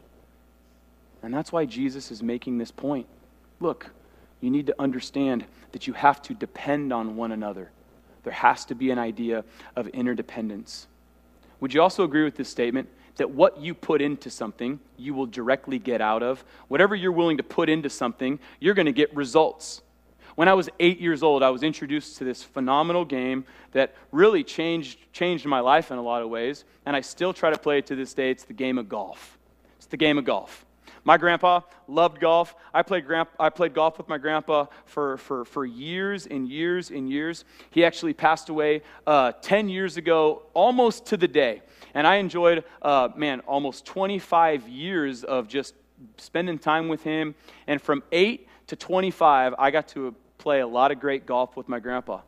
[1.23, 3.07] And that's why Jesus is making this point.
[3.59, 3.89] Look,
[4.41, 7.71] you need to understand that you have to depend on one another.
[8.23, 9.43] There has to be an idea
[9.75, 10.87] of interdependence.
[11.59, 15.25] Would you also agree with this statement that what you put into something, you will
[15.25, 16.43] directly get out of?
[16.67, 19.81] Whatever you're willing to put into something, you're going to get results.
[20.35, 24.43] When I was eight years old, I was introduced to this phenomenal game that really
[24.43, 27.79] changed, changed my life in a lot of ways, and I still try to play
[27.79, 28.29] it to this day.
[28.29, 29.39] It's the game of golf.
[29.77, 30.66] It's the game of golf.
[31.07, 32.53] My grandpa loved golf.
[32.73, 33.05] I played,
[33.39, 37.45] I played golf with my grandpa for, for, for years and years and years.
[37.69, 41.61] He actually passed away uh, 10 years ago, almost to the day.
[41.93, 45.75] And I enjoyed, uh, man, almost 25 years of just
[46.17, 47.35] spending time with him.
[47.67, 51.69] And from 8 to 25, I got to play a lot of great golf with
[51.69, 52.19] my grandpa.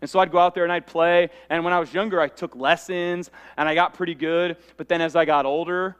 [0.00, 1.30] And so I'd go out there and I'd play.
[1.50, 4.56] And when I was younger, I took lessons and I got pretty good.
[4.76, 5.94] But then as I got older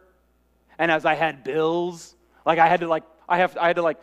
[0.81, 2.14] and as I had bills
[2.45, 3.99] like I had to like I have I had to like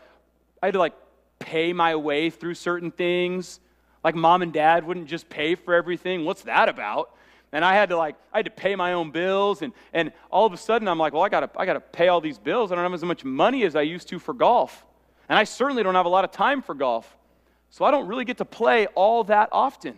[0.61, 0.93] I had to like
[1.39, 3.59] pay my way through certain things.
[4.03, 6.25] Like mom and dad wouldn't just pay for everything.
[6.25, 7.15] What's that about?
[7.51, 10.45] And I had to like I had to pay my own bills and and all
[10.45, 12.71] of a sudden I'm like, well I gotta I gotta pay all these bills.
[12.71, 14.85] I don't have as much money as I used to for golf.
[15.29, 17.17] And I certainly don't have a lot of time for golf.
[17.69, 19.95] So I don't really get to play all that often.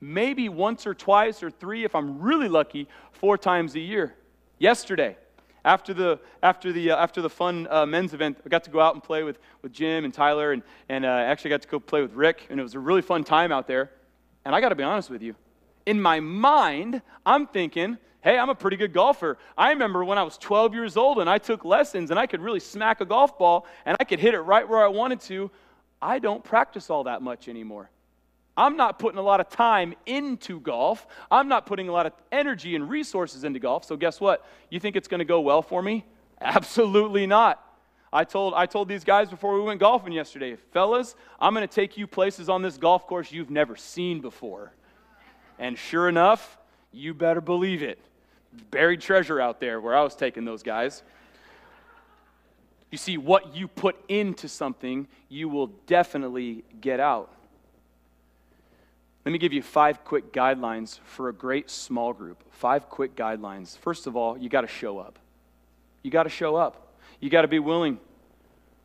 [0.00, 4.14] Maybe once or twice or three, if I'm really lucky, four times a year.
[4.58, 5.16] Yesterday,
[5.64, 8.80] after the, after the, uh, after the fun uh, men's event, I got to go
[8.80, 11.78] out and play with, with Jim and Tyler, and, and uh, actually got to go
[11.78, 13.90] play with Rick, and it was a really fun time out there.
[14.44, 15.34] And I got to be honest with you.
[15.86, 19.38] In my mind, I'm thinking, hey, I'm a pretty good golfer.
[19.58, 22.40] I remember when I was 12 years old and I took lessons and I could
[22.40, 25.50] really smack a golf ball and I could hit it right where I wanted to.
[26.00, 27.90] I don't practice all that much anymore.
[28.56, 31.06] I'm not putting a lot of time into golf.
[31.30, 33.84] I'm not putting a lot of energy and resources into golf.
[33.84, 34.46] So, guess what?
[34.68, 36.04] You think it's going to go well for me?
[36.40, 37.64] Absolutely not.
[38.12, 41.74] I told, I told these guys before we went golfing yesterday, fellas, I'm going to
[41.74, 44.72] take you places on this golf course you've never seen before.
[45.58, 46.58] And sure enough,
[46.92, 47.98] you better believe it.
[48.70, 51.02] Buried treasure out there where I was taking those guys.
[52.90, 57.32] You see, what you put into something, you will definitely get out.
[59.24, 62.42] Let me give you five quick guidelines for a great small group.
[62.50, 63.78] Five quick guidelines.
[63.78, 65.18] First of all, you got to show up.
[66.02, 66.96] You got to show up.
[67.20, 67.98] You got to be willing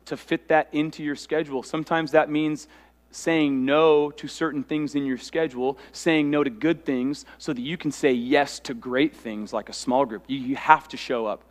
[0.04, 1.62] to fit that into your schedule.
[1.62, 2.68] Sometimes that means
[3.10, 7.60] saying no to certain things in your schedule, saying no to good things so that
[7.60, 10.24] you can say yes to great things like a small group.
[10.28, 11.42] You, you have to show up.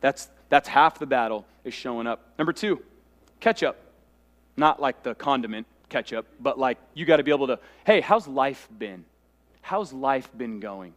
[0.00, 2.32] That's, that's half the battle is showing up.
[2.38, 2.80] Number two,
[3.40, 3.76] ketchup.
[4.56, 8.26] Not like the condiment ketchup, but like you got to be able to, hey, how's
[8.26, 9.04] life been?
[9.62, 10.94] How's life been going?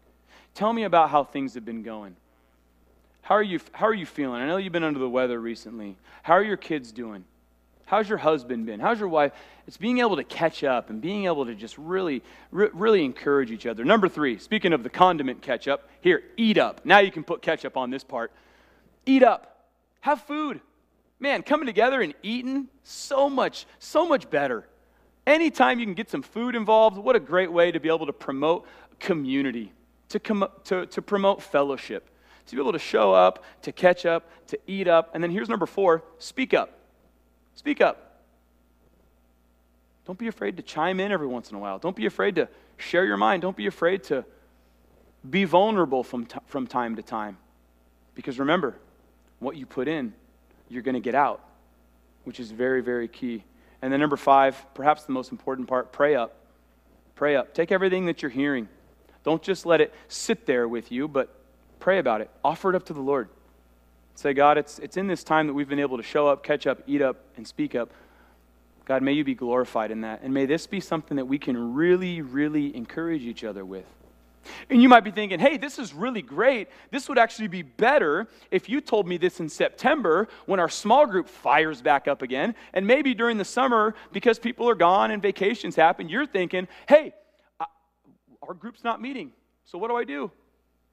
[0.53, 2.15] Tell me about how things have been going.
[3.21, 4.41] How are you, how are you feeling?
[4.41, 5.97] I know you've been under the weather recently.
[6.23, 7.25] How are your kids doing?
[7.85, 8.79] How's your husband been?
[8.79, 9.31] How's your wife?
[9.65, 12.21] It's being able to catch up and being able to just really,
[12.51, 13.83] re- really encourage each other.
[13.83, 16.85] Number three, speaking of the condiment ketchup, here, eat up.
[16.85, 18.31] Now you can put ketchup on this part.
[19.07, 19.65] Eat up.
[20.01, 20.61] Have food.
[21.19, 24.67] Man, coming together and eating, so much, so much better.
[25.29, 28.13] Anytime you can get some food involved, what a great way to be able to
[28.13, 28.65] promote
[28.99, 29.71] community,
[30.09, 32.09] to, com- to, to promote fellowship,
[32.47, 35.11] to be able to show up, to catch up, to eat up.
[35.13, 36.71] And then here's number four speak up.
[37.53, 38.23] Speak up.
[40.07, 41.77] Don't be afraid to chime in every once in a while.
[41.77, 43.43] Don't be afraid to share your mind.
[43.43, 44.25] Don't be afraid to
[45.29, 47.37] be vulnerable from, t- from time to time.
[48.15, 48.75] Because remember,
[49.37, 50.11] what you put in,
[50.69, 51.45] you're going to get out,
[52.23, 53.43] which is very, very key.
[53.81, 56.35] And then number five, perhaps the most important part pray up.
[57.15, 57.53] Pray up.
[57.53, 58.67] Take everything that you're hearing.
[59.23, 61.33] Don't just let it sit there with you, but
[61.79, 62.29] pray about it.
[62.43, 63.29] Offer it up to the Lord.
[64.15, 66.67] Say, God, it's, it's in this time that we've been able to show up, catch
[66.67, 67.91] up, eat up, and speak up.
[68.85, 70.21] God, may you be glorified in that.
[70.23, 73.85] And may this be something that we can really, really encourage each other with.
[74.69, 76.67] And you might be thinking, hey, this is really great.
[76.91, 81.05] This would actually be better if you told me this in September when our small
[81.05, 82.55] group fires back up again.
[82.73, 87.13] And maybe during the summer, because people are gone and vacations happen, you're thinking, hey,
[88.41, 89.31] our group's not meeting.
[89.65, 90.31] So what do I do?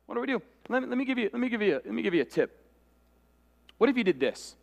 [0.06, 0.42] What do I do?
[0.68, 2.26] Let me, let me, give, you, let me, give, you, let me give you a
[2.26, 2.64] tip.
[3.78, 4.56] What if you did this?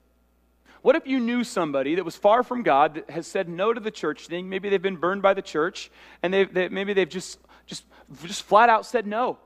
[0.83, 3.79] What if you knew somebody that was far from God that has said no to
[3.79, 4.49] the church thing?
[4.49, 5.89] Maybe they've been burned by the church,
[6.21, 7.85] and they've, they, maybe they've just, just,
[8.25, 9.37] just flat out said no.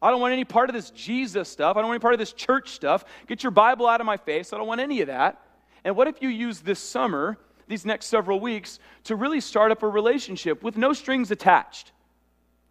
[0.00, 1.76] I don't want any part of this Jesus stuff.
[1.76, 3.04] I don't want any part of this church stuff.
[3.28, 4.52] Get your Bible out of my face.
[4.52, 5.40] I don't want any of that.
[5.84, 9.82] And what if you use this summer, these next several weeks, to really start up
[9.84, 11.92] a relationship with no strings attached?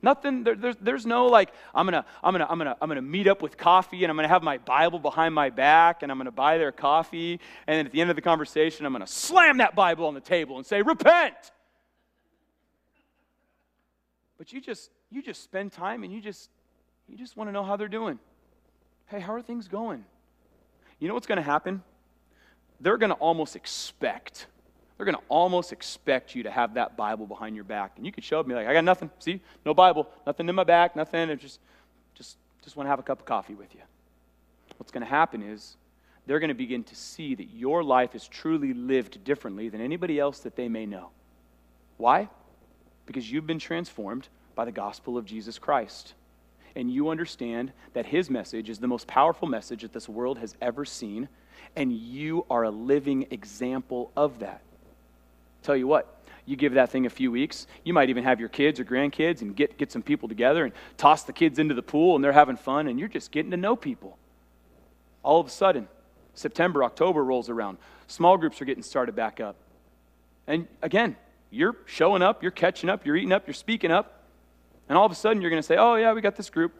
[0.01, 3.27] Nothing, there, there's, there's no like, I'm gonna, I'm, gonna, I'm, gonna, I'm gonna meet
[3.27, 6.31] up with coffee and I'm gonna have my Bible behind my back and I'm gonna
[6.31, 7.39] buy their coffee.
[7.67, 10.21] And then at the end of the conversation, I'm gonna slam that Bible on the
[10.21, 11.35] table and say, Repent!
[14.41, 16.49] But you just, you just spend time and you just,
[17.07, 18.17] you just wanna know how they're doing.
[19.05, 20.03] Hey, how are things going?
[20.97, 21.83] You know what's gonna happen?
[22.79, 24.47] They're gonna almost expect
[24.97, 27.93] they're going to almost expect you to have that Bible behind your back.
[27.97, 29.09] And you could show up and be like, I got nothing.
[29.17, 29.41] See?
[29.65, 30.07] No Bible.
[30.27, 30.95] Nothing in my back.
[30.95, 31.31] Nothing.
[31.31, 31.59] I just,
[32.13, 33.81] just, just want to have a cup of coffee with you.
[34.77, 35.75] What's going to happen is
[36.27, 40.19] they're going to begin to see that your life is truly lived differently than anybody
[40.19, 41.09] else that they may know.
[41.97, 42.29] Why?
[43.05, 46.13] Because you've been transformed by the gospel of Jesus Christ.
[46.75, 50.55] And you understand that his message is the most powerful message that this world has
[50.61, 51.27] ever seen.
[51.75, 54.61] And you are a living example of that.
[55.63, 57.67] Tell you what, you give that thing a few weeks.
[57.83, 60.73] You might even have your kids or grandkids and get, get some people together and
[60.97, 63.57] toss the kids into the pool and they're having fun and you're just getting to
[63.57, 64.17] know people.
[65.23, 65.87] All of a sudden,
[66.33, 67.77] September, October rolls around.
[68.07, 69.55] Small groups are getting started back up.
[70.47, 71.15] And again,
[71.51, 74.23] you're showing up, you're catching up, you're eating up, you're speaking up.
[74.89, 76.73] And all of a sudden, you're going to say, Oh, yeah, we got this group,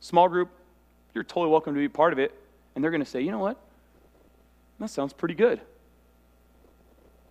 [0.00, 0.50] small group.
[1.14, 2.34] You're totally welcome to be part of it.
[2.74, 3.58] And they're going to say, You know what?
[4.78, 5.60] That sounds pretty good.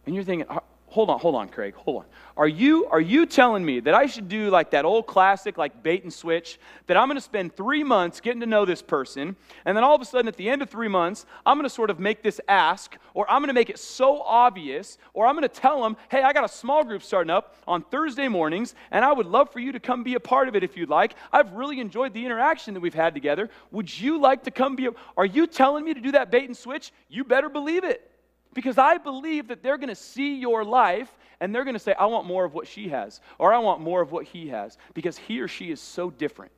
[0.06, 0.48] And you're thinking,
[0.93, 2.06] hold on, hold on, Craig, hold on.
[2.38, 5.82] Are you, are you telling me that I should do like that old classic, like
[5.82, 9.36] bait and switch, that I'm going to spend three months getting to know this person,
[9.65, 11.73] and then all of a sudden at the end of three months, I'm going to
[11.73, 15.34] sort of make this ask, or I'm going to make it so obvious, or I'm
[15.36, 18.75] going to tell them, hey, I got a small group starting up on Thursday mornings,
[18.91, 20.89] and I would love for you to come be a part of it if you'd
[20.89, 21.15] like.
[21.32, 23.49] I've really enjoyed the interaction that we've had together.
[23.71, 26.45] Would you like to come be a, are you telling me to do that bait
[26.45, 26.91] and switch?
[27.10, 28.12] You better believe it.
[28.54, 31.94] Because I believe that they're going to see your life and they're going to say,
[31.94, 34.77] I want more of what she has, or I want more of what he has,
[34.94, 36.52] because he or she is so different.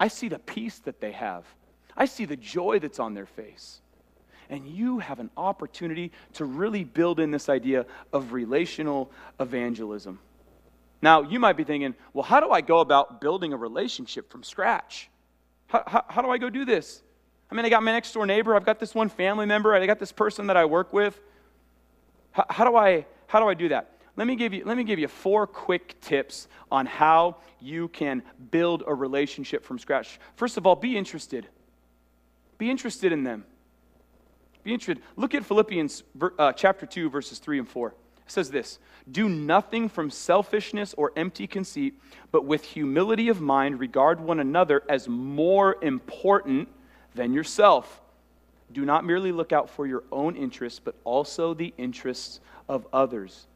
[0.00, 1.44] I see the peace that they have,
[1.96, 3.80] I see the joy that's on their face.
[4.50, 9.10] And you have an opportunity to really build in this idea of relational
[9.40, 10.18] evangelism.
[11.00, 14.42] Now, you might be thinking, well, how do I go about building a relationship from
[14.42, 15.08] scratch?
[15.68, 17.02] How, how, how do I go do this?
[17.52, 18.56] I mean, I got my next door neighbor.
[18.56, 19.74] I've got this one family member.
[19.74, 21.20] I got this person that I work with.
[22.30, 23.90] How, how, do, I, how do I do that?
[24.16, 28.22] Let me, give you, let me give you four quick tips on how you can
[28.50, 30.18] build a relationship from scratch.
[30.34, 31.46] First of all, be interested.
[32.56, 33.44] Be interested in them.
[34.64, 35.04] Be interested.
[35.16, 36.04] Look at Philippians
[36.38, 37.88] uh, chapter 2, verses 3 and 4.
[37.88, 37.94] It
[38.28, 38.78] says this
[39.10, 42.00] Do nothing from selfishness or empty conceit,
[42.30, 46.68] but with humility of mind regard one another as more important
[47.14, 48.00] than yourself.
[48.72, 53.46] Do not merely look out for your own interests, but also the interests of others.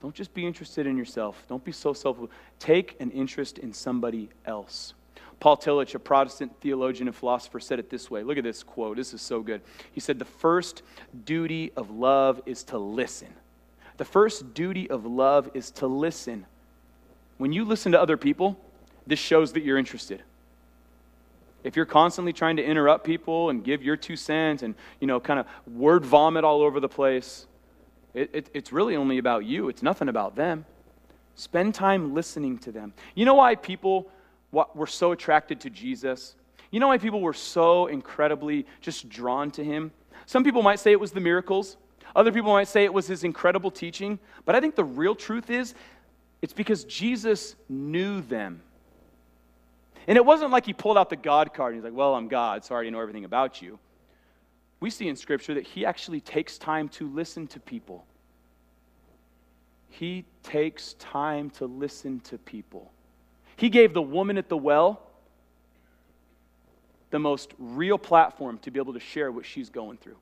[0.00, 1.44] Don't just be interested in yourself.
[1.48, 2.18] Don't be so self.
[2.58, 4.94] Take an interest in somebody else.
[5.40, 8.22] Paul Tillich, a Protestant theologian and philosopher, said it this way.
[8.22, 8.96] Look at this quote.
[8.96, 9.62] This is so good.
[9.92, 10.82] He said, The first
[11.24, 13.28] duty of love is to listen.
[13.96, 16.46] The first duty of love is to listen.
[17.38, 18.58] When you listen to other people,
[19.06, 20.22] this shows that you're interested.
[21.64, 25.18] If you're constantly trying to interrupt people and give your two cents and, you know,
[25.18, 27.46] kind of word vomit all over the place,
[28.12, 29.68] it, it, it's really only about you.
[29.68, 30.66] It's nothing about them.
[31.34, 32.92] Spend time listening to them.
[33.14, 34.08] You know why people
[34.52, 36.36] were so attracted to Jesus?
[36.70, 39.90] You know why people were so incredibly just drawn to him?
[40.26, 41.76] Some people might say it was the miracles.
[42.14, 44.18] Other people might say it was his incredible teaching.
[44.44, 45.74] But I think the real truth is
[46.40, 48.62] it's because Jesus knew them.
[50.06, 52.28] And it wasn't like he pulled out the God card and he's like, Well, I'm
[52.28, 53.78] God, so I already know everything about you.
[54.80, 58.04] We see in Scripture that he actually takes time to listen to people.
[59.88, 62.90] He takes time to listen to people.
[63.56, 65.00] He gave the woman at the well
[67.10, 70.16] the most real platform to be able to share what she's going through.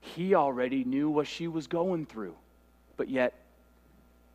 [0.00, 2.34] He already knew what she was going through,
[2.98, 3.32] but yet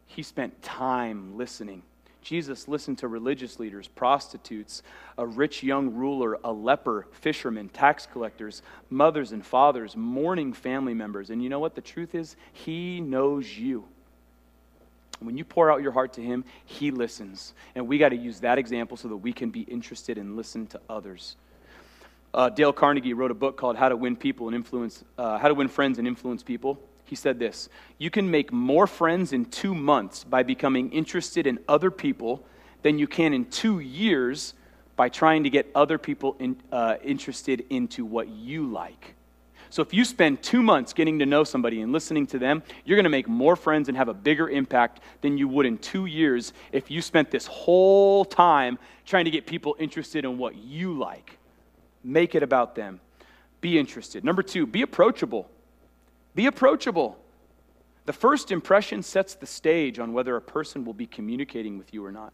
[0.07, 1.83] he spent time listening.
[2.25, 4.81] Jesus listened to religious leaders, prostitutes,
[5.15, 11.29] a rich young ruler, a leper, fishermen, tax collectors, mothers and fathers, mourning family members.
[11.29, 11.75] And you know what?
[11.75, 13.85] The truth is, He knows you.
[15.19, 17.53] When you pour out your heart to Him, He listens.
[17.75, 20.65] And we got to use that example so that we can be interested and listen
[20.67, 21.35] to others.
[22.33, 25.47] Uh, Dale Carnegie wrote a book called How to Win People and Influence, uh, How
[25.47, 26.79] to Win Friends and Influence People.
[27.05, 31.59] He said this You can make more friends in two months by becoming interested in
[31.67, 32.45] other people
[32.81, 34.53] than you can in two years
[34.95, 39.15] by trying to get other people in, uh, interested into what you like.
[39.69, 42.95] So if you spend two months getting to know somebody and listening to them, you're
[42.95, 46.05] going to make more friends and have a bigger impact than you would in two
[46.05, 50.97] years if you spent this whole time trying to get people interested in what you
[50.97, 51.37] like.
[52.03, 53.01] Make it about them.
[53.59, 54.23] Be interested.
[54.23, 55.49] Number two, be approachable.
[56.35, 57.17] Be approachable.
[58.05, 62.05] The first impression sets the stage on whether a person will be communicating with you
[62.05, 62.33] or not.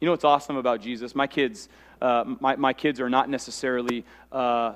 [0.00, 1.14] You know what's awesome about Jesus?
[1.14, 1.68] My kids,
[2.00, 4.74] uh, my, my kids are not necessarily uh,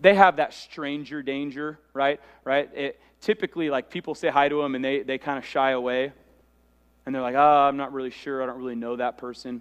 [0.00, 2.20] they have that stranger danger, right?
[2.44, 2.70] Right?
[2.74, 6.12] It, typically, like people say hi to them and they, they kind of shy away.
[7.04, 8.42] And they're like, oh, I'm not really sure.
[8.42, 9.60] I don't really know that person.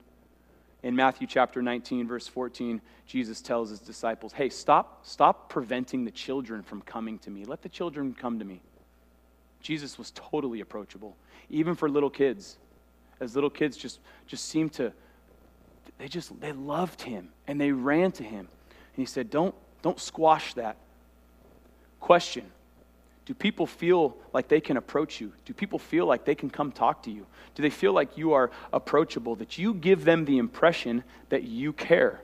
[0.83, 6.11] In Matthew chapter 19, verse 14, Jesus tells his disciples, hey, stop, stop preventing the
[6.11, 7.45] children from coming to me.
[7.45, 8.61] Let the children come to me.
[9.61, 11.15] Jesus was totally approachable,
[11.49, 12.57] even for little kids.
[13.19, 14.91] As little kids just, just seemed to,
[15.99, 18.47] they just, they loved him and they ran to him.
[18.69, 19.53] And he said, don't,
[19.83, 20.77] don't squash that.
[21.99, 22.45] Question
[23.25, 25.31] Do people feel like they can approach you?
[25.45, 27.25] Do people feel like they can come talk to you?
[27.55, 31.73] Do they feel like you are approachable, that you give them the impression that you
[31.73, 32.21] care?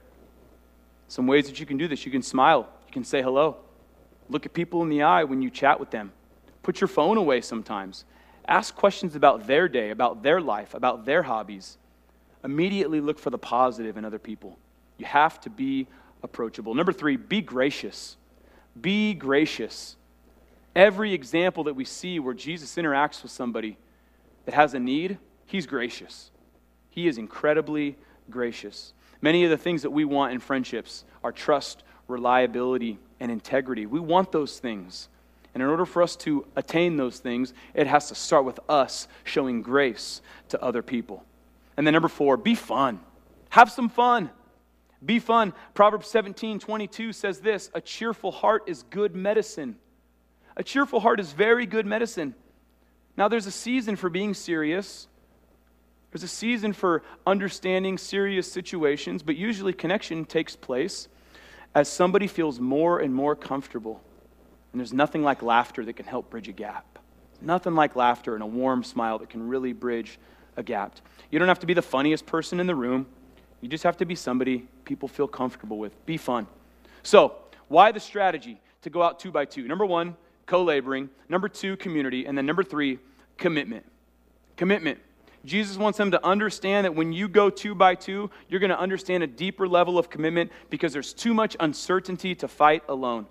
[1.08, 3.58] Some ways that you can do this you can smile, you can say hello,
[4.30, 6.12] look at people in the eye when you chat with them,
[6.64, 8.04] put your phone away sometimes.
[8.48, 11.78] Ask questions about their day, about their life, about their hobbies.
[12.44, 14.58] Immediately look for the positive in other people.
[14.98, 15.88] You have to be
[16.24, 16.74] approachable.
[16.74, 18.16] Number three, be gracious.
[18.80, 19.98] Be gracious.
[20.78, 23.80] Every example that we see where Jesus interacts with somebody
[24.46, 25.18] that has a need,
[25.48, 26.30] he's gracious.
[26.92, 27.98] He is incredibly
[28.30, 28.94] gracious.
[29.20, 33.88] Many of the things that we want in friendships are trust, reliability, and integrity.
[33.88, 35.10] We want those things.
[35.56, 39.08] And in order for us to attain those things, it has to start with us
[39.24, 41.26] showing grace to other people.
[41.76, 43.00] And then number four, be fun.
[43.50, 44.30] Have some fun.
[45.04, 45.54] Be fun.
[45.74, 49.78] Proverbs 17 22 says this A cheerful heart is good medicine.
[50.58, 52.34] A cheerful heart is very good medicine.
[53.16, 55.08] Now, there's a season for being serious,
[56.12, 61.08] there's a season for understanding serious situations, but usually connection takes place
[61.76, 64.02] as somebody feels more and more comfortable.
[64.72, 66.98] And there's nothing like laughter that can help bridge a gap.
[67.40, 70.18] Nothing like laughter and a warm smile that can really bridge
[70.56, 70.96] a gap.
[71.30, 73.06] You don't have to be the funniest person in the room.
[73.62, 76.06] You just have to be somebody people feel comfortable with.
[76.08, 76.48] Be fun.
[77.04, 77.36] So,
[77.68, 79.68] why the strategy to go out two by two?
[79.68, 80.16] Number one,
[80.48, 81.10] co laboring.
[81.30, 82.26] Number two, community.
[82.26, 82.98] And then number three,
[83.38, 83.86] commitment.
[84.56, 85.00] Commitment.
[85.46, 88.80] Jesus wants them to understand that when you go two by two, you're going to
[88.80, 93.28] understand a deeper level of commitment because there's too much uncertainty to fight alone.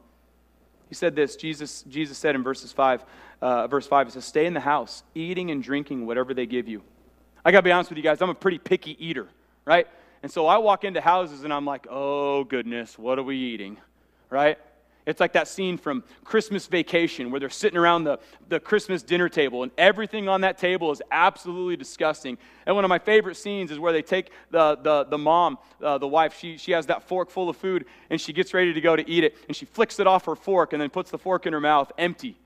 [0.89, 3.05] He said this Jesus, Jesus said in verses 5,
[3.43, 6.69] uh, verse 5, it says, Stay in the house, eating and drinking whatever they give
[6.69, 6.83] you.
[7.45, 9.29] I got to be honest with you guys, I'm a pretty picky eater,
[9.65, 9.87] right?
[10.23, 13.79] And so I walk into houses and I'm like, oh goodness, what are we eating,
[14.31, 14.59] right?
[15.07, 19.29] It's like that scene from Christmas Vacation where they're sitting around the, the Christmas dinner
[19.29, 22.37] table and everything on that table is absolutely disgusting.
[22.67, 25.99] And one of my favorite scenes is where they take the, the, the mom, uh,
[25.99, 28.81] the wife, she, she has that fork full of food and she gets ready to
[28.81, 31.19] go to eat it and she flicks it off her fork and then puts the
[31.19, 32.37] fork in her mouth empty.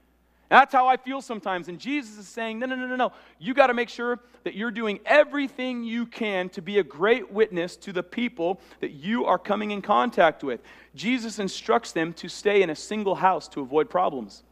[0.51, 1.69] That's how I feel sometimes.
[1.69, 3.13] And Jesus is saying, no, no, no, no, no.
[3.39, 7.31] You got to make sure that you're doing everything you can to be a great
[7.31, 10.61] witness to the people that you are coming in contact with.
[10.97, 14.43] Jesus instructs them to stay in a single house to avoid problems.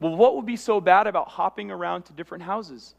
[0.00, 2.94] Well, what would be so bad about hopping around to different houses?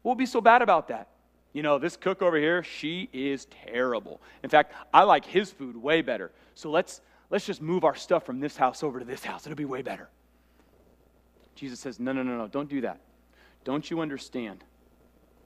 [0.00, 1.08] What would be so bad about that?
[1.52, 4.22] You know, this cook over here, she is terrible.
[4.42, 6.32] In fact, I like his food way better.
[6.54, 9.46] So let's let's just move our stuff from this house over to this house.
[9.46, 10.08] It'll be way better.
[11.56, 13.00] Jesus says, No, no, no, no, don't do that.
[13.64, 14.62] Don't you understand?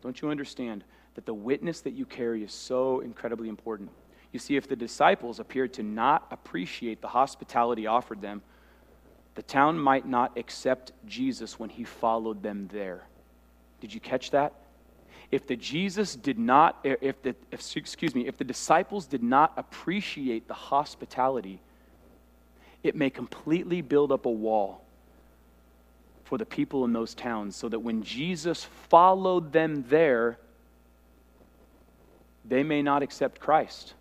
[0.02, 0.84] Don't you understand
[1.14, 3.90] that the witness that you carry is so incredibly important?
[4.32, 8.42] You see, if the disciples appeared to not appreciate the hospitality offered them,
[9.34, 13.04] the town might not accept Jesus when he followed them there.
[13.80, 14.52] Did you catch that?
[15.30, 19.52] If the Jesus did not, if the, if, excuse me, if the disciples did not
[19.56, 21.60] appreciate the hospitality,
[22.82, 24.84] it may completely build up a wall
[26.30, 30.38] for the people in those towns so that when Jesus followed them there,
[32.44, 33.94] they may not accept Christ.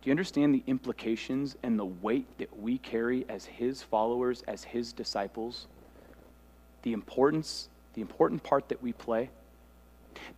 [0.00, 4.64] Do you understand the implications and the weight that we carry as his followers, as
[4.64, 5.66] his disciples?
[6.84, 9.28] The importance, the important part that we play?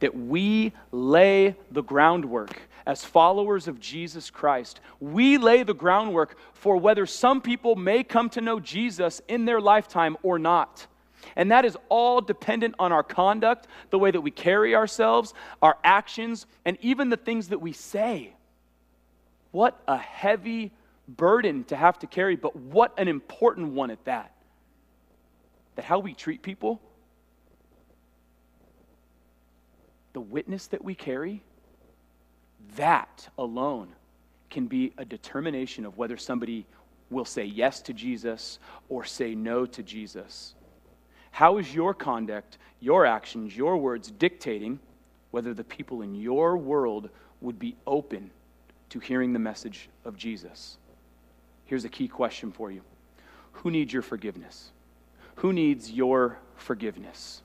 [0.01, 4.81] That we lay the groundwork as followers of Jesus Christ.
[5.01, 9.61] We lay the groundwork for whether some people may come to know Jesus in their
[9.61, 10.87] lifetime or not.
[11.37, 15.79] And that is all dependent on our conduct, the way that we carry ourselves, our
[15.85, 18.33] actions, and even the things that we say.
[19.53, 20.73] What a heavy
[21.09, 24.35] burden to have to carry, but what an important one at that.
[25.77, 26.81] That how we treat people
[30.13, 31.43] the witness that we carry,
[32.77, 33.89] that alone
[34.51, 36.67] can be a determination of whether somebody
[37.11, 38.59] will say yes to Jesus
[38.89, 40.55] or say no to Jesus.
[41.31, 44.79] How is your conduct, your actions, your words dictating
[45.31, 47.09] whether the people in your world
[47.41, 48.31] would be open
[48.91, 50.77] to hearing the message of Jesus?
[51.65, 52.83] Here's a key question for you
[53.53, 54.71] Who needs your forgiveness?
[55.37, 57.43] Who needs your forgiveness?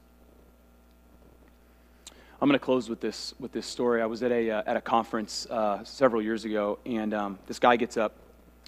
[2.39, 3.99] I'm going to close with this with this story.
[3.99, 7.57] I was at a uh, at a conference uh, several years ago, and um, this
[7.57, 8.13] guy gets up,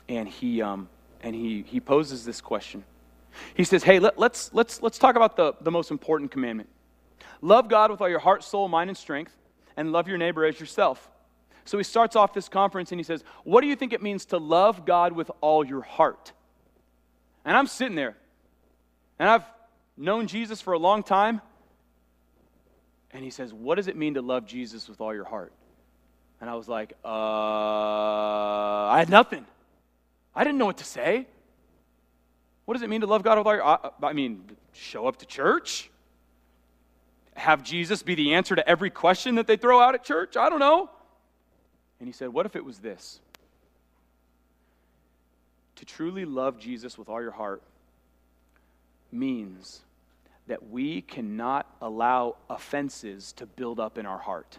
[0.08, 0.90] and he um,
[1.22, 2.84] and he he poses this question.
[3.54, 6.68] He says, "Hey, let, let's let's let's talk about the the most important commandment.
[7.42, 9.36] Love God with all your heart, soul, mind, and strength,
[9.78, 11.12] and love your neighbor as yourself."
[11.64, 14.26] So he starts off this conference and he says, "What do you think it means
[14.26, 16.34] to love God with all your heart?"
[17.46, 18.18] And I'm sitting there,
[19.20, 19.46] and I've
[19.96, 21.42] known Jesus for a long time.
[23.12, 25.52] And he says, What does it mean to love Jesus with all your heart?
[26.42, 29.46] And I was like, uh, I had nothing.
[30.34, 31.28] I didn't know what to say.
[32.66, 34.44] What does it mean to love God with all your uh, I mean,
[34.74, 35.90] show up to church?
[37.36, 40.38] Have Jesus be the answer to every question that they throw out at church?
[40.38, 40.90] I don't know.
[42.00, 43.20] And he said, What if it was this?
[45.78, 47.64] To truly love Jesus with all your heart
[49.12, 49.82] means
[50.50, 54.58] that we cannot allow offenses to build up in our heart.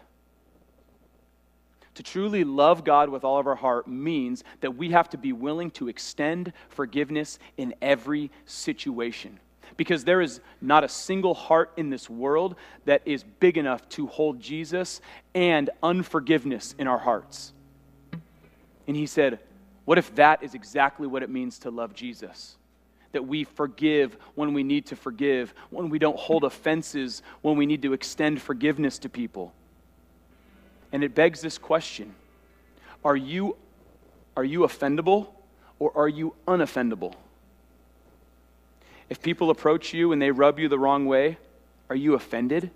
[1.95, 5.33] To truly love God with all of our heart means that we have to be
[5.33, 9.37] willing to extend forgiveness in every situation.
[9.75, 14.07] Because there is not a single heart in this world that is big enough to
[14.07, 15.01] hold Jesus
[15.35, 17.51] and unforgiveness in our hearts.
[18.87, 19.39] And he said,
[19.83, 22.55] What if that is exactly what it means to love Jesus?
[23.11, 27.65] That we forgive when we need to forgive, when we don't hold offenses, when we
[27.65, 29.53] need to extend forgiveness to people.
[30.91, 32.13] And it begs this question
[33.03, 33.57] Are you,
[34.35, 35.29] are you offendable
[35.79, 37.15] or are you unoffendable?
[39.09, 41.37] If people approach you and they rub you the wrong way,
[41.89, 42.71] are you offended?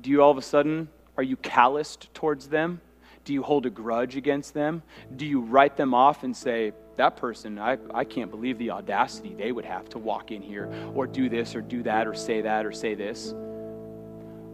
[0.00, 2.80] Do you all of a sudden, are you calloused towards them?
[3.24, 4.82] Do you hold a grudge against them?
[5.14, 9.34] Do you write them off and say, that person, I, I can't believe the audacity
[9.34, 12.40] they would have to walk in here or do this or do that or say
[12.42, 13.34] that or say this?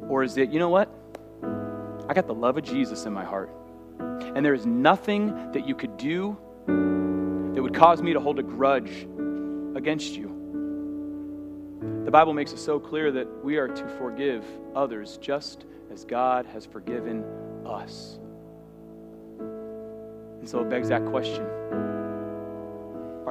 [0.09, 0.89] Or is it, you know what?
[2.09, 3.51] I got the love of Jesus in my heart.
[3.99, 6.37] And there is nothing that you could do,
[6.67, 9.07] that would cause me to hold a grudge
[9.77, 10.29] against you.
[12.05, 16.47] The Bible makes it so clear that we are to forgive others just as God
[16.47, 17.25] has forgiven
[17.67, 18.19] us.
[19.39, 21.47] And so it begs that question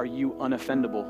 [0.00, 1.04] Are you unoffendable?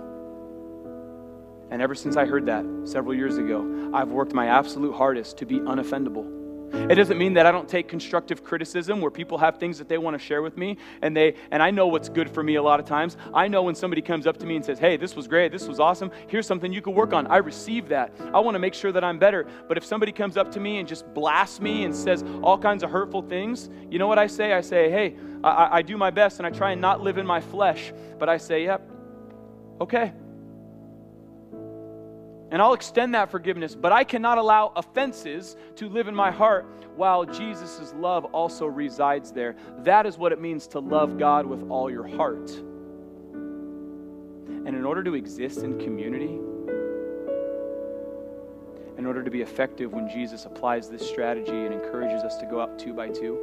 [1.70, 5.46] And ever since I heard that several years ago, I've worked my absolute hardest to
[5.46, 6.39] be unoffendable.
[6.72, 9.98] It doesn't mean that I don't take constructive criticism where people have things that they
[9.98, 12.62] want to share with me and they and I know what's good for me a
[12.62, 13.16] lot of times.
[13.34, 15.52] I know when somebody comes up to me and says, "Hey, this was great.
[15.52, 16.10] This was awesome.
[16.28, 18.12] Here's something you could work on." I receive that.
[18.32, 19.46] I want to make sure that I'm better.
[19.68, 22.82] But if somebody comes up to me and just blasts me and says all kinds
[22.82, 24.52] of hurtful things, you know what I say?
[24.52, 27.26] I say, "Hey, I, I do my best and I try and not live in
[27.26, 28.90] my flesh." But I say, "Yep,
[29.80, 30.12] okay."
[32.50, 36.66] And I'll extend that forgiveness, but I cannot allow offenses to live in my heart
[36.96, 39.54] while Jesus' love also resides there.
[39.78, 42.50] That is what it means to love God with all your heart.
[43.30, 46.40] And in order to exist in community,
[48.98, 52.60] in order to be effective when Jesus applies this strategy and encourages us to go
[52.60, 53.38] out two by two,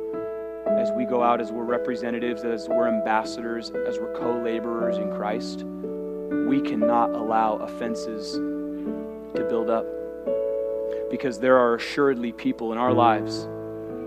[0.78, 5.10] as we go out as we're representatives, as we're ambassadors, as we're co laborers in
[5.16, 8.38] Christ, we cannot allow offenses
[9.38, 9.86] to build up.
[11.10, 13.48] Because there are assuredly people in our lives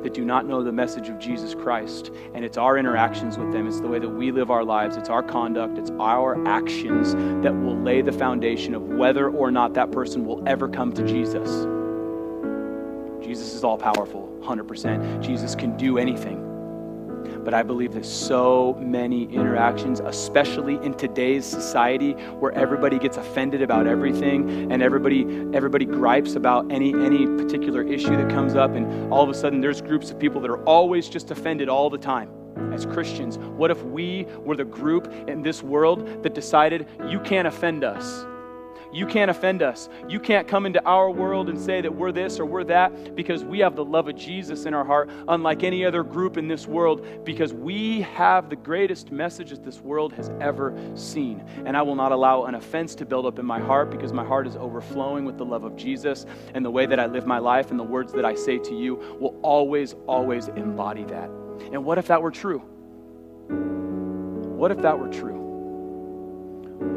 [0.02, 2.10] that do not know the message of Jesus Christ.
[2.34, 5.08] And it's our interactions with them, it's the way that we live our lives, it's
[5.08, 9.92] our conduct, it's our actions that will lay the foundation of whether or not that
[9.92, 11.66] person will ever come to Jesus.
[13.24, 15.22] Jesus is all powerful, 100%.
[15.22, 16.49] Jesus can do anything.
[17.44, 23.62] But I believe there's so many interactions, especially in today's society where everybody gets offended
[23.62, 25.24] about everything and everybody
[25.54, 29.60] everybody gripes about any any particular issue that comes up and all of a sudden
[29.60, 32.30] there's groups of people that are always just offended all the time
[32.72, 33.38] as Christians.
[33.38, 38.24] What if we were the group in this world that decided you can't offend us?
[38.92, 39.88] You can't offend us.
[40.08, 43.44] You can't come into our world and say that we're this or we're that because
[43.44, 46.66] we have the love of Jesus in our heart, unlike any other group in this
[46.66, 51.44] world, because we have the greatest message that this world has ever seen.
[51.64, 54.24] And I will not allow an offense to build up in my heart because my
[54.24, 56.26] heart is overflowing with the love of Jesus.
[56.54, 58.74] And the way that I live my life and the words that I say to
[58.74, 61.30] you will always, always embody that.
[61.72, 62.58] And what if that were true?
[64.56, 65.40] What if that were true?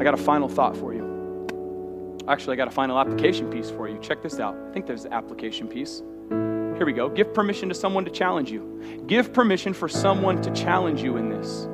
[0.00, 1.03] I got a final thought for you.
[2.26, 3.98] Actually, I got a final application piece for you.
[3.98, 4.56] Check this out.
[4.56, 6.02] I think there's an application piece.
[6.30, 7.10] Here we go.
[7.10, 9.04] Give permission to someone to challenge you.
[9.06, 11.68] Give permission for someone to challenge you in this.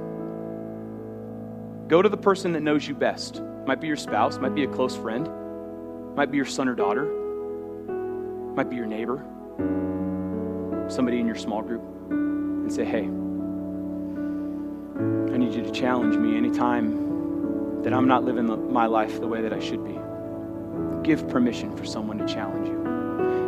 [1.88, 3.42] Go to the person that knows you best.
[3.66, 5.28] Might be your spouse, might be a close friend,
[6.16, 7.04] might be your son or daughter,
[8.56, 9.24] might be your neighbor,
[10.88, 13.04] somebody in your small group, and say, hey,
[15.32, 19.42] I need you to challenge me anytime that I'm not living my life the way
[19.42, 19.98] that I should be
[21.02, 22.80] give permission for someone to challenge you.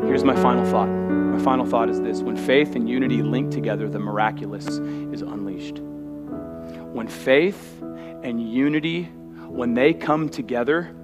[0.07, 0.89] Here's my final thought.
[0.89, 5.79] My final thought is this when faith and unity link together, the miraculous is unleashed.
[5.79, 7.81] When faith
[8.23, 9.05] and unity,
[9.49, 10.95] when they come together,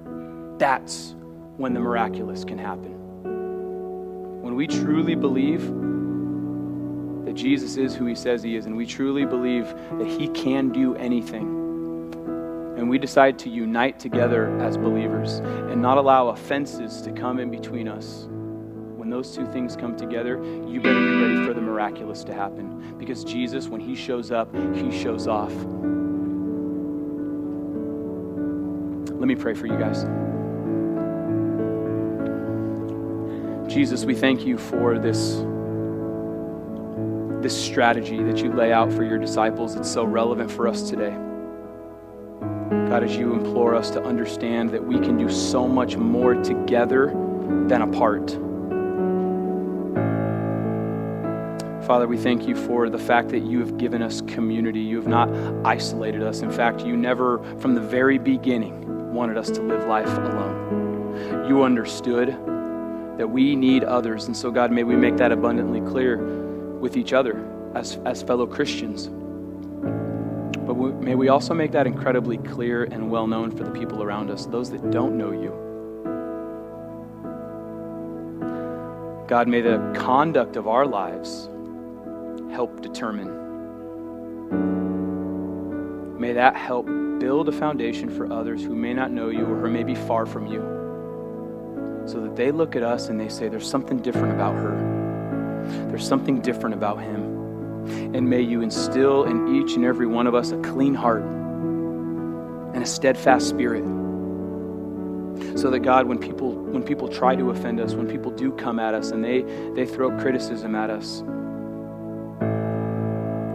[0.58, 1.14] that's
[1.56, 2.92] when the miraculous can happen.
[4.42, 5.62] When we truly believe
[7.24, 9.66] that Jesus is who he says he is, and we truly believe
[9.98, 11.57] that he can do anything
[12.88, 17.88] we decide to unite together as believers and not allow offenses to come in between
[17.88, 18.26] us,
[18.96, 22.96] when those two things come together, you better be ready for the miraculous to happen.
[22.98, 25.54] Because Jesus, when he shows up, he shows off.
[29.14, 30.04] Let me pray for you guys.
[33.72, 35.42] Jesus, we thank you for this,
[37.42, 39.74] this strategy that you lay out for your disciples.
[39.76, 41.16] It's so relevant for us today.
[42.68, 47.06] God, as you implore us to understand that we can do so much more together
[47.68, 48.30] than apart.
[51.86, 54.80] Father, we thank you for the fact that you have given us community.
[54.80, 55.30] You have not
[55.64, 56.42] isolated us.
[56.42, 61.46] In fact, you never, from the very beginning, wanted us to live life alone.
[61.48, 62.28] You understood
[63.16, 64.26] that we need others.
[64.26, 66.18] And so, God, may we make that abundantly clear
[66.78, 67.42] with each other
[67.74, 69.08] as, as fellow Christians.
[71.08, 74.44] May we also make that incredibly clear and well known for the people around us,
[74.44, 75.48] those that don't know you.
[79.26, 81.48] God, may the conduct of our lives
[82.52, 83.30] help determine.
[86.20, 86.84] May that help
[87.18, 90.26] build a foundation for others who may not know you or who may be far
[90.26, 90.60] from you,
[92.06, 94.76] so that they look at us and they say, There's something different about her.
[95.88, 97.37] There's something different about him.
[97.88, 102.82] And may you instill in each and every one of us a clean heart and
[102.82, 103.84] a steadfast spirit.
[105.56, 108.78] So that God, when people when people try to offend us, when people do come
[108.78, 109.42] at us and they,
[109.74, 111.22] they throw criticism at us,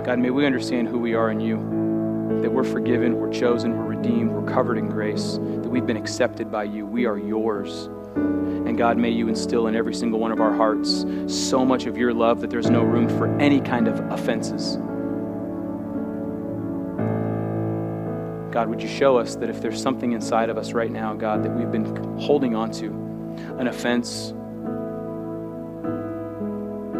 [0.05, 1.57] God, may we understand who we are in you.
[2.41, 6.51] That we're forgiven, we're chosen, we're redeemed, we're covered in grace, that we've been accepted
[6.51, 6.85] by you.
[6.85, 7.89] We are yours.
[8.15, 11.97] And God, may you instill in every single one of our hearts so much of
[11.97, 14.77] your love that there's no room for any kind of offenses.
[18.53, 21.43] God, would you show us that if there's something inside of us right now, God,
[21.43, 21.85] that we've been
[22.19, 22.87] holding on to,
[23.57, 24.31] an offense,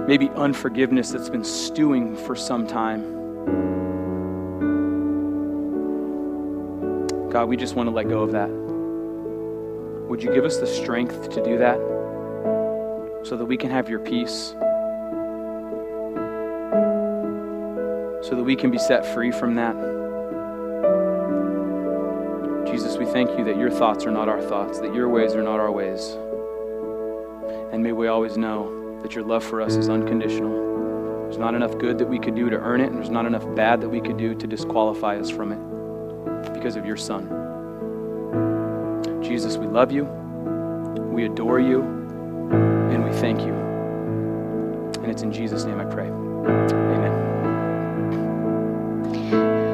[0.07, 3.01] maybe unforgiveness that's been stewing for some time.
[7.29, 8.62] God, we just want to let go of that.
[10.13, 11.79] Would you give us the strength to do that
[13.23, 14.53] so that we can have your peace?
[18.21, 19.73] So that we can be set free from that?
[22.71, 25.41] Jesus, we thank you that your thoughts are not our thoughts, that your ways are
[25.41, 26.15] not our ways.
[27.71, 31.23] And may we always know that your love for us is unconditional.
[31.23, 33.47] There's not enough good that we could do to earn it, and there's not enough
[33.55, 37.42] bad that we could do to disqualify us from it because of your Son.
[39.33, 40.03] Jesus, we love you,
[41.11, 43.51] we adore you, and we thank you.
[45.01, 46.05] And it's in Jesus' name I pray.
[46.05, 47.32] Amen.